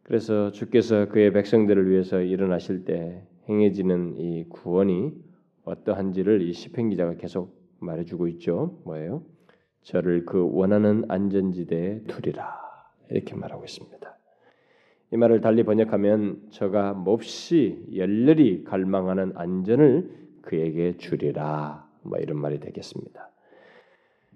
그래서 0.03 0.51
주께서 0.51 1.07
그의 1.07 1.31
백성들을 1.31 1.89
위해서 1.89 2.19
일어나실 2.19 2.83
때 2.83 3.25
행해지는 3.47 4.17
이 4.17 4.49
구원이 4.49 5.13
어떠한지를 5.63 6.41
이 6.41 6.51
시편 6.51 6.89
기자가 6.89 7.15
계속 7.15 7.58
말해주고 7.79 8.27
있죠. 8.29 8.79
뭐예요? 8.85 9.23
저를 9.83 10.25
그 10.25 10.47
원하는 10.51 11.05
안전지대에 11.07 12.03
두리라 12.03 12.59
이렇게 13.09 13.35
말하고 13.35 13.63
있습니다. 13.63 14.17
이 15.11 15.17
말을 15.17 15.41
달리 15.41 15.63
번역하면 15.63 16.49
저가 16.51 16.93
몹시 16.93 17.83
열렬히 17.95 18.63
갈망하는 18.63 19.33
안전을 19.35 20.11
그에게 20.41 20.97
주리라 20.97 21.87
뭐 22.03 22.19
이런 22.19 22.37
말이 22.37 22.59
되겠습니다. 22.59 23.29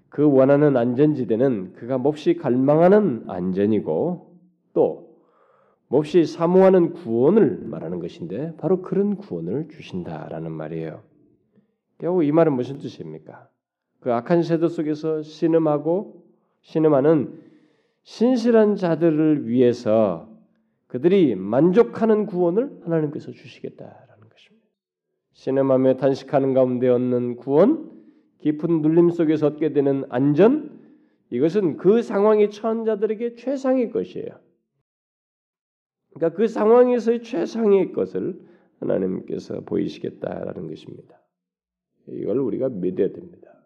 그 0.08 0.30
원하는 0.30 0.76
안전지대는 0.76 1.74
그가 1.74 1.98
몹시 1.98 2.36
갈망하는 2.36 3.24
안전이고 3.28 4.34
또 4.72 5.14
몹시 5.88 6.24
사모하는 6.24 6.92
구원을 6.92 7.60
말하는 7.64 8.00
것인데 8.00 8.56
바로 8.56 8.82
그런 8.82 9.16
구원을 9.16 9.68
주신다라는 9.68 10.50
말이에요. 10.50 11.02
결국 12.04 12.22
이 12.24 12.32
말은 12.32 12.52
무슨 12.52 12.76
뜻입니까? 12.76 13.48
그 14.00 14.12
악한 14.12 14.42
세대 14.42 14.68
속에서 14.68 15.22
신음하고 15.22 16.22
신음하는 16.60 17.40
신실한 18.02 18.76
자들을 18.76 19.48
위해서 19.48 20.28
그들이 20.86 21.34
만족하는 21.34 22.26
구원을 22.26 22.82
하나님께서 22.84 23.32
주시겠다라는 23.32 24.28
것입니다. 24.28 24.66
신음하며 25.32 25.96
탄식하는 25.96 26.52
가운데 26.52 26.90
얻는 26.90 27.36
구원, 27.36 27.90
깊은 28.40 28.82
눌림 28.82 29.08
속에서 29.08 29.46
얻게 29.46 29.72
되는 29.72 30.04
안전, 30.10 30.78
이것은 31.30 31.78
그 31.78 32.02
상황에 32.02 32.50
처한 32.50 32.84
자들에게 32.84 33.36
최상의 33.36 33.90
것이에요. 33.92 34.28
그러니까 36.12 36.36
그 36.36 36.48
상황에서의 36.48 37.22
최상의 37.22 37.92
것을 37.92 38.38
하나님께서 38.80 39.60
보이시겠다라는 39.62 40.68
것입니다. 40.68 41.23
이걸 42.08 42.38
우리가 42.38 42.68
믿어야 42.68 43.12
됩니다. 43.12 43.64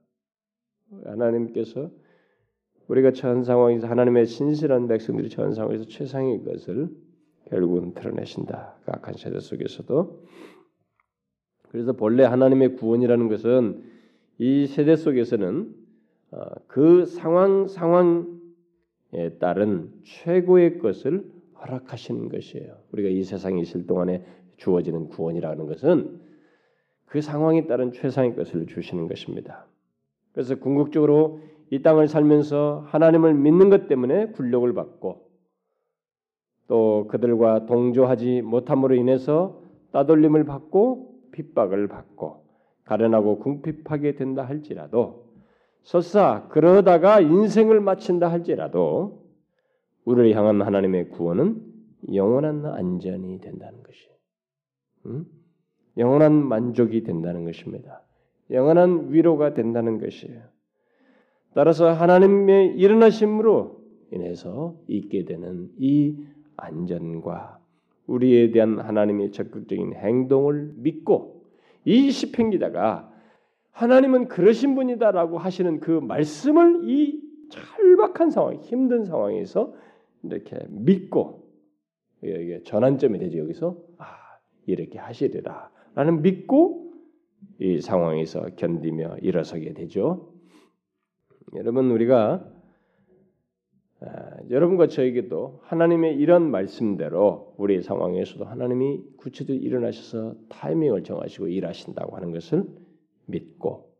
하나님께서 1.04 1.90
우리가 2.88 3.12
처한 3.12 3.44
상황에서 3.44 3.86
하나님의 3.86 4.26
신실한 4.26 4.88
백성들이 4.88 5.28
처한 5.28 5.52
상황에서 5.52 5.84
최상의 5.84 6.44
것을 6.44 6.88
결국은 7.46 7.94
드러내신다. 7.94 8.76
그 8.84 8.92
악한 8.92 9.14
세대 9.14 9.38
속에서도 9.40 10.26
그래서 11.70 11.92
본래 11.92 12.24
하나님의 12.24 12.76
구원이라는 12.76 13.28
것은 13.28 13.82
이 14.38 14.66
세대 14.66 14.96
속에서는 14.96 15.74
어, 16.30 16.40
그 16.66 17.04
상황 17.04 17.66
상황에 17.66 18.26
따른 19.38 19.92
최고의 20.04 20.78
것을 20.78 21.30
허락하시는 21.60 22.28
것이에요. 22.28 22.78
우리가 22.92 23.08
이 23.08 23.22
세상에 23.22 23.60
있을 23.60 23.86
동안에 23.86 24.24
주어지는 24.56 25.08
구원이라는 25.08 25.66
것은 25.66 26.27
그 27.08 27.20
상황에 27.20 27.66
따른 27.66 27.92
최상의 27.92 28.36
것을 28.36 28.66
주시는 28.66 29.08
것입니다. 29.08 29.66
그래서 30.32 30.56
궁극적으로 30.56 31.40
이 31.70 31.82
땅을 31.82 32.08
살면서 32.08 32.84
하나님을 32.86 33.34
믿는 33.34 33.70
것 33.70 33.88
때문에 33.88 34.28
굴욕을 34.28 34.74
받고 34.74 35.28
또 36.68 37.06
그들과 37.08 37.66
동조하지 37.66 38.42
못함으로 38.42 38.94
인해서 38.94 39.62
따돌림을 39.92 40.44
받고 40.44 41.14
핍박을 41.32 41.88
받고 41.88 42.44
가련하고 42.84 43.38
궁핍하게 43.38 44.14
된다 44.14 44.44
할지라도 44.44 45.28
설사 45.82 46.46
그러다가 46.48 47.20
인생을 47.20 47.80
마친다 47.80 48.30
할지라도 48.30 49.26
우리를 50.04 50.34
향한 50.36 50.62
하나님의 50.62 51.10
구원은 51.10 51.62
영원한 52.14 52.64
안전이 52.64 53.40
된다는 53.40 53.82
것이, 53.82 54.08
음? 55.06 55.26
영원한 55.98 56.32
만족이 56.32 57.02
된다는 57.02 57.44
것입니다. 57.44 58.02
영원한 58.50 59.12
위로가 59.12 59.52
된다는 59.54 59.98
것이에요. 59.98 60.42
따라서 61.54 61.92
하나님의 61.92 62.76
일어나심으로 62.76 63.78
인해서 64.12 64.76
있게 64.86 65.24
되는 65.24 65.70
이 65.76 66.16
안전과 66.56 67.58
우리에 68.06 68.50
대한 68.52 68.78
하나님의 68.78 69.32
적극적인 69.32 69.94
행동을 69.94 70.72
믿고 70.76 71.44
이 71.84 72.10
시편 72.10 72.50
기자가 72.50 73.12
하나님은 73.70 74.28
그러신 74.28 74.74
분이다라고 74.74 75.38
하시는 75.38 75.80
그 75.80 75.90
말씀을 75.90 76.88
이 76.88 77.20
절박한 77.50 78.30
상황, 78.30 78.56
힘든 78.56 79.04
상황에서 79.04 79.74
이렇게 80.22 80.58
믿고 80.68 81.48
이게 82.22 82.62
전환점이 82.64 83.18
되죠 83.18 83.38
여기서 83.38 83.76
아 83.98 84.06
이렇게 84.66 84.98
하시리라 84.98 85.70
라는 85.98 86.22
믿고 86.22 86.92
이 87.58 87.80
상황에서 87.80 88.50
견디며 88.54 89.16
일어서게 89.20 89.72
되죠. 89.74 90.32
여러분 91.56 91.90
우리가 91.90 92.48
아, 94.02 94.36
여러분과 94.48 94.86
저에게도 94.86 95.58
하나님의 95.64 96.14
이런 96.18 96.52
말씀대로 96.52 97.56
우리의 97.58 97.82
상황에서도 97.82 98.44
하나님이 98.44 99.02
구체적으로 99.16 99.60
일어나셔서 99.60 100.36
타이밍을 100.50 101.02
정하시고 101.02 101.48
일하신다고 101.48 102.14
하는 102.14 102.30
것을 102.30 102.64
믿고 103.26 103.92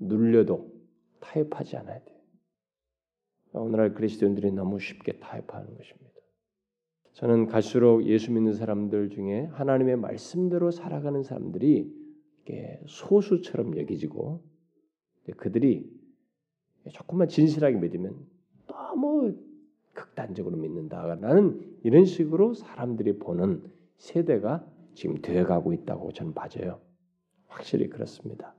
눌려도 0.00 0.72
타협하지 1.20 1.76
않아야 1.76 2.02
돼요. 2.02 2.18
오늘날 3.52 3.92
그리스도인들이 3.92 4.50
너무 4.50 4.80
쉽게 4.80 5.18
타협하는 5.18 5.76
것입니다. 5.76 6.13
저는 7.14 7.46
갈수록 7.46 8.04
예수 8.04 8.32
믿는 8.32 8.54
사람들 8.54 9.10
중에 9.10 9.44
하나님의 9.52 9.96
말씀대로 9.96 10.70
살아가는 10.72 11.22
사람들이 11.22 11.88
소수처럼 12.86 13.78
여기지고 13.78 14.42
그들이 15.36 15.88
조금만 16.90 17.28
진실하게 17.28 17.76
믿으면 17.78 18.16
너무 18.66 19.32
극단적으로 19.92 20.56
믿는다라는 20.56 21.78
이런 21.84 22.04
식으로 22.04 22.54
사람들이 22.54 23.18
보는 23.18 23.62
세대가 23.96 24.66
지금 24.94 25.22
되어가고 25.22 25.72
있다고 25.72 26.12
저는 26.12 26.34
봐져요. 26.34 26.80
확실히 27.46 27.88
그렇습니다. 27.88 28.54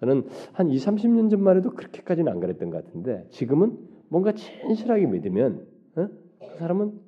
저는 0.00 0.26
한 0.52 0.70
2, 0.70 0.76
30년 0.76 1.30
전만 1.30 1.58
해도 1.58 1.70
그렇게까지는 1.70 2.32
안 2.32 2.40
그랬던 2.40 2.70
것 2.70 2.84
같은데 2.84 3.26
지금은 3.30 3.78
뭔가 4.08 4.32
진실하게 4.32 5.06
믿으면 5.06 5.66
어? 5.96 6.08
그 6.40 6.56
사람은 6.56 7.07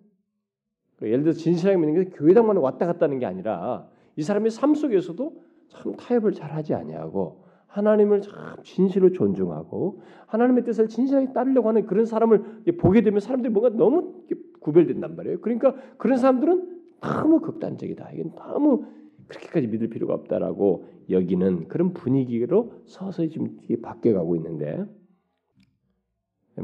예를 1.03 1.23
들어 1.23 1.33
진실하게 1.33 1.79
믿는 1.79 2.05
게 2.05 2.11
교회당만 2.11 2.57
왔다 2.59 2.87
갔다 2.87 3.07
하는 3.07 3.19
게 3.19 3.27
아니라 3.27 3.89
이 4.17 4.23
사람의 4.23 4.51
삶 4.51 4.75
속에서도 4.75 5.43
참 5.69 5.97
타협을 5.97 6.33
잘 6.33 6.53
하지 6.53 6.75
아니하고 6.75 7.45
하나님을 7.69 8.21
참 8.21 8.35
진실로 8.65 9.13
존중하고 9.13 10.03
하나님의 10.27 10.65
뜻을 10.65 10.89
진실하게 10.89 11.33
따르려고 11.33 11.69
하는 11.69 11.87
그런 11.87 12.05
사람을 12.05 12.65
보게 12.79 13.03
되면 13.03 13.21
사람들이 13.21 13.53
뭔가 13.53 13.77
너무 13.77 14.25
구별된단 14.61 15.17
말이에요. 15.17 15.41
그러니까 15.41 15.75
그런 15.97 16.19
사람들은 16.19 16.81
너무 17.01 17.41
극단적이다. 17.41 18.11
이건 18.13 18.35
너무 18.35 18.85
그렇게까지 19.29 19.69
믿을 19.69 19.89
필요가 19.89 20.15
없다라고 20.15 20.87
여기는 21.09 21.69
그런 21.69 21.93
분위기로 21.93 22.73
서서히 22.87 23.31
지금 23.31 23.57
바뀌어가고 23.81 24.37
있는데 24.37 24.85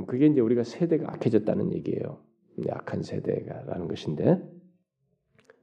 그게 0.07 0.27
이제 0.27 0.40
우리가 0.40 0.64
세대가 0.64 1.12
악해졌다는 1.12 1.72
얘기예요. 1.72 2.26
약한 2.69 3.03
세대가라는 3.03 3.88
것인데 3.88 4.42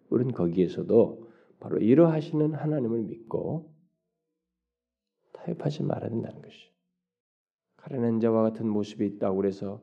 우리는 0.10 0.32
거기에서도 0.34 1.30
바로 1.60 1.78
이러하시는 1.78 2.54
하나님을 2.54 3.04
믿고 3.04 3.74
타협하지 5.34 5.84
말아야 5.84 6.10
된다는 6.10 6.42
것이. 6.42 6.72
가련한 7.78 8.20
자와 8.20 8.44
같은 8.44 8.68
모습이 8.68 9.06
있다고 9.06 9.38
그래서 9.38 9.82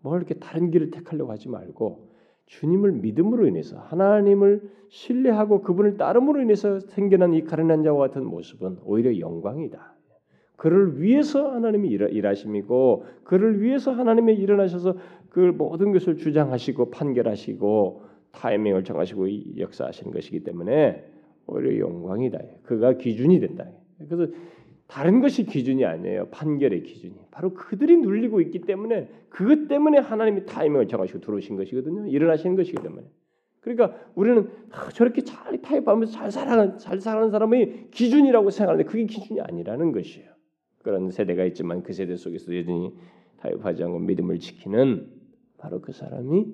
뭐 0.00 0.16
이렇게 0.16 0.34
다른 0.34 0.70
길을 0.70 0.90
택하려고 0.90 1.30
하지 1.30 1.48
말고 1.48 2.08
주님을 2.46 2.92
믿음으로 2.92 3.46
인해서 3.46 3.78
하나님을 3.78 4.70
신뢰하고 4.88 5.62
그분을 5.62 5.98
따름으로 5.98 6.40
인해서 6.40 6.80
생겨난 6.80 7.34
이 7.34 7.44
가련한 7.44 7.82
자와 7.82 8.08
같은 8.08 8.24
모습은 8.24 8.78
오히려 8.84 9.18
영광이다. 9.18 9.97
그를 10.58 11.00
위해서 11.00 11.52
하나님이 11.52 11.88
일하심이고 11.88 13.04
그를 13.22 13.62
위해서 13.62 13.92
하나님이 13.92 14.34
일어나셔서 14.34 14.96
그 15.30 15.38
모든 15.38 15.92
것을 15.92 16.16
주장하시고 16.16 16.90
판결하시고 16.90 18.02
타이밍을 18.32 18.82
정하시고 18.82 19.56
역사하시는 19.58 20.12
것이기 20.12 20.40
때문에 20.40 21.04
오히려 21.46 21.78
영광이다. 21.78 22.40
그가 22.64 22.94
기준이 22.94 23.38
된다. 23.38 23.66
그래서 23.98 24.32
다른 24.88 25.20
것이 25.20 25.46
기준이 25.46 25.84
아니에요. 25.84 26.26
판결의 26.30 26.82
기준이. 26.82 27.14
바로 27.30 27.54
그들이 27.54 27.96
눌리고 27.98 28.40
있기 28.40 28.62
때문에 28.62 29.08
그것 29.28 29.68
때문에 29.68 29.98
하나님이 29.98 30.44
타이밍을 30.44 30.88
정하시고 30.88 31.20
들어오신 31.20 31.54
것이거든요. 31.54 32.08
일어나시는 32.08 32.56
것이기 32.56 32.82
때문에. 32.82 33.06
그러니까 33.60 33.96
우리는 34.16 34.48
저렇게 34.94 35.22
잘 35.22 35.62
타협하면서 35.62 36.12
잘 36.12 36.32
살아가는 36.32 36.78
잘 36.78 37.00
살아가는 37.00 37.30
사람이 37.30 37.90
기준이라고 37.92 38.50
생각하는데 38.50 38.90
그게 38.90 39.06
기준이 39.06 39.40
아니라는 39.40 39.92
것이에요. 39.92 40.37
그런 40.82 41.10
세대가 41.10 41.44
있지만 41.46 41.82
그 41.82 41.92
세대 41.92 42.16
속에서 42.16 42.56
여전히 42.56 42.94
타협하지 43.38 43.84
않고 43.84 43.98
믿음을 44.00 44.38
지키는 44.38 45.10
바로 45.58 45.80
그 45.80 45.92
사람이 45.92 46.52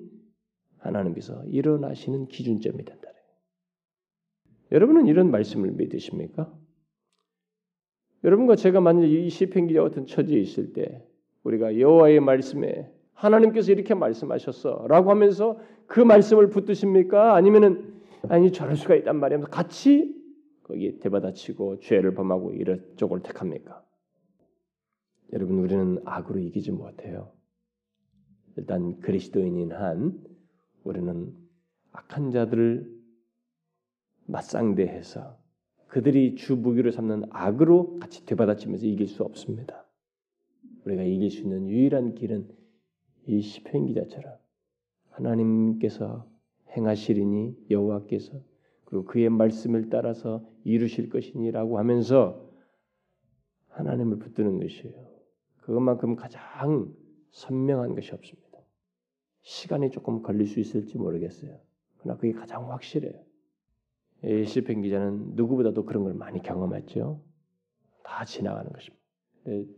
하나님께서 0.78 1.44
일어나시는 1.46 2.26
기준점이 2.26 2.84
된다. 2.84 3.04
여러분은 4.72 5.06
이런 5.06 5.30
말씀을 5.30 5.70
믿으십니까? 5.72 6.52
여러분과 8.24 8.56
제가 8.56 8.80
만약 8.80 9.04
이 9.04 9.28
시편 9.28 9.68
기자 9.68 9.82
같은 9.82 10.06
처지에 10.06 10.40
있을 10.40 10.72
때 10.72 11.06
우리가 11.44 11.78
여호와의 11.78 12.20
말씀에 12.20 12.90
하나님께서 13.12 13.70
이렇게 13.70 13.94
말씀하셨어라고 13.94 15.10
하면서 15.10 15.60
그 15.86 16.00
말씀을 16.00 16.48
붙드십니까? 16.48 17.36
아니면은 17.36 17.94
아니 18.28 18.50
저럴 18.50 18.76
수가 18.76 18.96
있단 18.96 19.20
말이야. 19.20 19.40
같이 19.42 20.14
거기에 20.64 20.98
대받아치고 20.98 21.80
죄를 21.80 22.14
범하고 22.14 22.52
이런 22.54 22.82
쪽을 22.96 23.20
택합니까? 23.22 23.83
여러분 25.34 25.58
우리는 25.58 26.00
악으로 26.04 26.38
이기지 26.38 26.70
못해요. 26.70 27.32
일단 28.56 29.00
그리스도인인 29.00 29.72
한 29.72 30.24
우리는 30.84 31.34
악한 31.90 32.30
자들을 32.30 32.88
맞상대해서 34.26 35.36
그들이 35.88 36.36
주 36.36 36.54
무기로 36.54 36.92
삼는 36.92 37.24
악으로 37.30 37.98
같이 37.98 38.24
되받아치면서 38.24 38.86
이길 38.86 39.08
수 39.08 39.24
없습니다. 39.24 39.84
우리가 40.84 41.02
이길 41.02 41.30
수 41.30 41.42
있는 41.42 41.68
유일한 41.68 42.14
길은 42.14 42.48
이 43.26 43.40
시편 43.40 43.86
기자처럼 43.86 44.36
하나님께서 45.10 46.30
행하시리니 46.76 47.66
여호와께서 47.70 48.40
그리고 48.84 49.04
그의 49.04 49.30
말씀을 49.30 49.90
따라서 49.90 50.48
이루실 50.62 51.08
것이니라고 51.08 51.78
하면서 51.78 52.48
하나님을 53.70 54.18
붙드는 54.20 54.60
것이에요. 54.60 55.13
그것만큼 55.64 56.14
가장 56.14 56.92
선명한 57.30 57.94
것이 57.94 58.12
없습니다. 58.12 58.58
시간이 59.40 59.90
조금 59.90 60.22
걸릴 60.22 60.46
수 60.46 60.60
있을지 60.60 60.98
모르겠어요. 60.98 61.58
그러나 61.98 62.18
그게 62.18 62.32
가장 62.32 62.70
확실해요. 62.70 63.18
시편 64.46 64.82
기자는 64.82 65.34
누구보다도 65.34 65.86
그런 65.86 66.04
걸 66.04 66.14
많이 66.14 66.42
경험했죠. 66.42 67.22
다 68.02 68.24
지나가는 68.26 68.70
것입니다. 68.70 69.02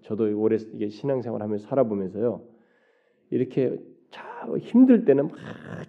저도 0.03 0.37
오래 0.38 0.57
이게 0.75 0.88
신앙생활 0.88 1.40
하면서 1.40 1.66
살아보면서요. 1.68 2.44
이렇게 3.31 3.79
참 4.11 4.59
힘들 4.59 5.05
때는 5.05 5.29
막 5.29 5.37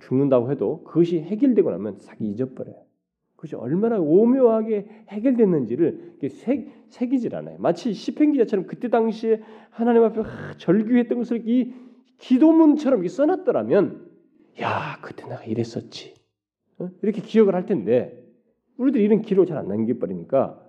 죽는다고 0.01 0.51
해도 0.51 0.83
그것이 0.83 1.21
해결되고 1.21 1.71
나면 1.71 1.97
싹 1.99 2.21
잊어버려요. 2.21 2.87
그것이 3.38 3.56
얼마나 3.56 4.00
오묘하게 4.00 5.06
해결됐는지를 5.10 6.17
새, 6.30 6.67
새기질 6.89 7.36
않아요. 7.36 7.58
마치 7.60 7.93
시편 7.93 8.32
기자처럼 8.34 8.65
그때 8.65 8.89
당시에 8.89 9.41
하나님 9.69 10.04
앞에 10.04 10.23
절규했던 10.58 11.19
것을 11.19 11.47
이 11.47 11.73
기도문처럼 12.17 13.08
써놨더라면 13.08 14.10
야 14.60 15.00
그때 15.02 15.23
내가 15.23 15.43
이랬었지 15.43 16.15
어? 16.80 16.89
이렇게 17.04 17.21
기억을 17.21 17.54
할 17.54 17.67
텐데 17.67 18.26
우리들이 18.78 19.04
이런 19.04 19.21
기록을 19.21 19.45
잘안 19.45 19.67
남겨버리니까 19.67 20.67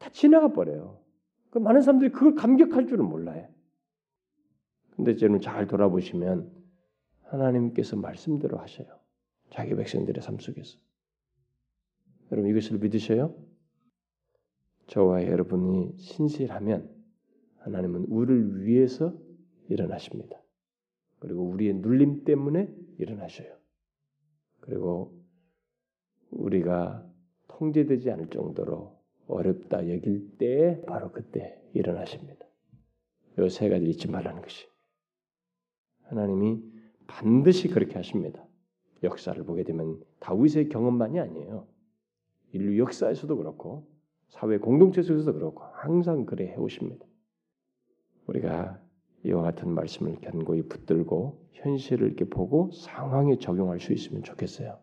다 0.00 0.10
지나가 0.10 0.52
버려요. 0.52 0.98
그 1.50 1.58
많은 1.58 1.82
사람들이 1.82 2.10
그걸 2.10 2.34
감격할 2.34 2.88
줄은 2.88 3.04
몰라요. 3.04 3.46
근데 4.96 5.14
저는 5.14 5.40
잘 5.40 5.68
돌아보시면 5.68 6.50
하나님께서 7.22 7.94
말씀대로 7.94 8.58
하셔요. 8.58 8.88
자기 9.50 9.76
백성들의 9.76 10.20
삶 10.20 10.38
속에서. 10.38 10.78
여러분 12.30 12.50
이것을 12.50 12.78
믿으셔요? 12.78 13.34
저와 14.86 15.24
여러분이 15.24 15.96
신실하면 15.98 16.90
하나님은 17.58 18.04
우리를 18.08 18.64
위해서 18.64 19.16
일어나십니다. 19.68 20.42
그리고 21.18 21.42
우리의 21.42 21.74
눌림 21.74 22.24
때문에 22.24 22.72
일어나셔요. 22.98 23.56
그리고 24.60 25.18
우리가 26.30 27.06
통제되지 27.48 28.10
않을 28.10 28.28
정도로 28.30 28.98
어렵다 29.26 29.88
여길 29.88 30.38
때 30.38 30.80
바로 30.86 31.12
그때 31.12 31.60
일어나십니다. 31.74 32.46
이세 33.38 33.68
가지 33.68 33.86
잊지 33.86 34.08
말라는 34.08 34.42
것이 34.42 34.66
하나님이 36.02 36.62
반드시 37.06 37.68
그렇게 37.68 37.94
하십니다. 37.94 38.44
역사를 39.02 39.42
보게 39.44 39.64
되면 39.64 40.02
다윗의 40.20 40.70
경험만이 40.70 41.20
아니에요. 41.20 41.66
인류 42.52 42.78
역사에서도 42.78 43.36
그렇고 43.36 43.86
사회 44.28 44.58
공동체 44.58 45.02
속에서도 45.02 45.38
그렇고 45.38 45.64
항상 45.74 46.26
그래 46.26 46.46
해오십니다. 46.48 47.04
우리가 48.26 48.80
이와 49.24 49.42
같은 49.42 49.70
말씀을 49.70 50.16
견고히 50.20 50.62
붙들고 50.62 51.48
현실을 51.52 52.06
이렇게 52.08 52.24
보고 52.24 52.70
상황에 52.70 53.38
적용할 53.38 53.80
수 53.80 53.92
있으면 53.92 54.22
좋겠어요. 54.22 54.78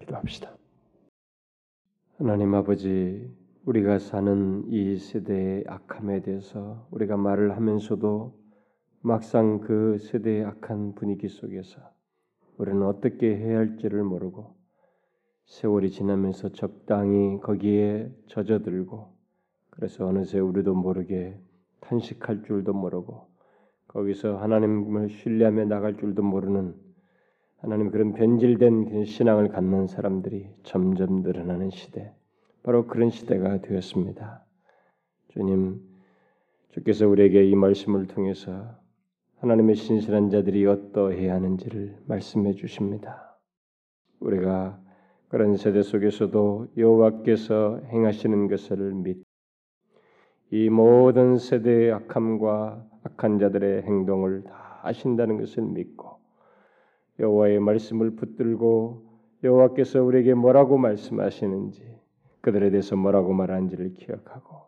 기도합시다. 0.00 0.56
하나님 2.18 2.54
아버지, 2.54 3.30
우리가 3.64 3.98
사는 3.98 4.64
이 4.68 4.96
세대의 4.96 5.64
악함에 5.66 6.22
대해서 6.22 6.86
우리가 6.90 7.16
말을 7.16 7.56
하면서도 7.56 8.38
막상 9.00 9.60
그 9.60 9.98
세대의 9.98 10.44
악한 10.44 10.94
분위기 10.94 11.28
속에서 11.28 11.80
우리는 12.58 12.82
어떻게 12.82 13.36
해야 13.36 13.58
할지를 13.58 14.04
모르고 14.04 14.61
세월이 15.46 15.90
지나면서 15.90 16.50
적당히 16.50 17.38
거기에 17.40 18.10
젖어들고 18.26 19.12
그래서 19.70 20.06
어느새 20.06 20.38
우리도 20.38 20.74
모르게 20.74 21.38
탄식할 21.80 22.42
줄도 22.44 22.72
모르고 22.72 23.28
거기서 23.88 24.38
하나님을 24.38 25.10
신뢰하며 25.10 25.66
나갈 25.66 25.96
줄도 25.96 26.22
모르는 26.22 26.74
하나님 27.58 27.90
그런 27.90 28.12
변질된 28.12 29.04
신앙을 29.04 29.48
갖는 29.48 29.86
사람들이 29.86 30.48
점점 30.64 31.22
늘어나는 31.22 31.70
시대 31.70 32.12
바로 32.62 32.86
그런 32.86 33.10
시대가 33.10 33.60
되었습니다. 33.60 34.44
주님 35.28 35.80
주께서 36.70 37.06
우리에게 37.06 37.48
이 37.48 37.54
말씀을 37.54 38.06
통해서 38.06 38.76
하나님의 39.36 39.74
신실한 39.76 40.30
자들이 40.30 40.66
어떠해야 40.66 41.34
하는지를 41.34 41.98
말씀해 42.06 42.54
주십니다. 42.54 43.38
우리가 44.20 44.81
그런 45.32 45.56
세대 45.56 45.80
속에서도 45.80 46.72
여호와께서 46.76 47.80
행하시는 47.90 48.48
것을 48.48 48.92
믿. 48.92 49.24
이 50.50 50.68
모든 50.68 51.38
세대의 51.38 51.90
악함과 51.90 52.84
악한 53.04 53.38
자들의 53.38 53.84
행동을 53.84 54.44
다 54.44 54.80
아신다는 54.82 55.38
것을 55.38 55.62
믿고 55.62 56.18
여호와의 57.18 57.60
말씀을 57.60 58.10
붙들고 58.10 59.06
여호와께서 59.42 60.02
우리에게 60.04 60.34
뭐라고 60.34 60.76
말씀하시는지 60.76 61.82
그들에 62.42 62.68
대해서 62.68 62.94
뭐라고 62.96 63.32
말하는지를 63.32 63.94
기억하고 63.94 64.66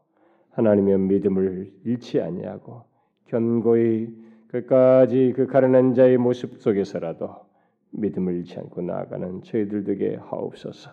하나님의 0.53 0.99
믿음을 0.99 1.75
잃지 1.85 2.23
아니하고 2.23 2.85
견고히 3.27 4.09
끝까지 4.49 5.35
그 5.37 5.47
가련한 5.47 5.93
자의 5.93 6.17
모습 6.17 6.63
속에서라도 6.63 7.44
믿음을 7.95 8.35
잃지 8.35 8.59
않고 8.59 8.83
나아가는 8.83 9.43
저희들 9.43 9.85
되게 9.85 10.17
하옵소서. 10.17 10.91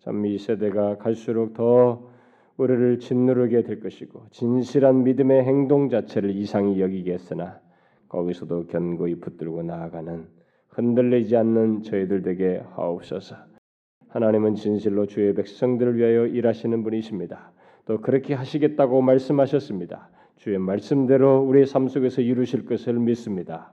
참 0.00 0.24
이 0.24 0.38
세대가 0.38 0.98
갈수록 0.98 1.54
더 1.54 2.10
우리를 2.56 2.98
짓누르게 2.98 3.62
될 3.62 3.80
것이고 3.80 4.26
진실한 4.30 5.02
믿음의 5.02 5.44
행동 5.44 5.88
자체를 5.88 6.30
이상히 6.30 6.80
여기겠으나 6.80 7.60
거기서도 8.08 8.66
견고히 8.66 9.16
붙들고 9.20 9.62
나아가는 9.62 10.26
흔들리지 10.68 11.36
않는 11.36 11.82
저희들 11.82 12.22
되게 12.22 12.62
하옵소서. 12.74 13.36
하나님은 14.08 14.54
진실로 14.54 15.06
주의 15.06 15.34
백성들을 15.34 15.96
위하여 15.96 16.26
일하시는 16.26 16.82
분이십니다. 16.84 17.52
또 17.86 18.00
그렇게 18.00 18.34
하시겠다고 18.34 19.02
말씀하셨습니다. 19.02 20.10
주의 20.36 20.58
말씀대로 20.58 21.42
우리의 21.42 21.66
삶 21.66 21.88
속에서 21.88 22.20
이루실 22.20 22.66
것을 22.66 22.94
믿습니다. 22.94 23.72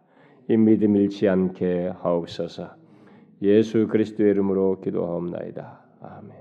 이 0.52 0.58
믿음 0.58 0.98
잃지 0.98 1.30
않게 1.30 1.94
하옵소서. 2.02 2.76
예수 3.42 3.88
그리스도의 3.88 4.32
이름으로 4.32 4.82
기도하옵나이다. 4.82 5.80
아멘. 6.02 6.41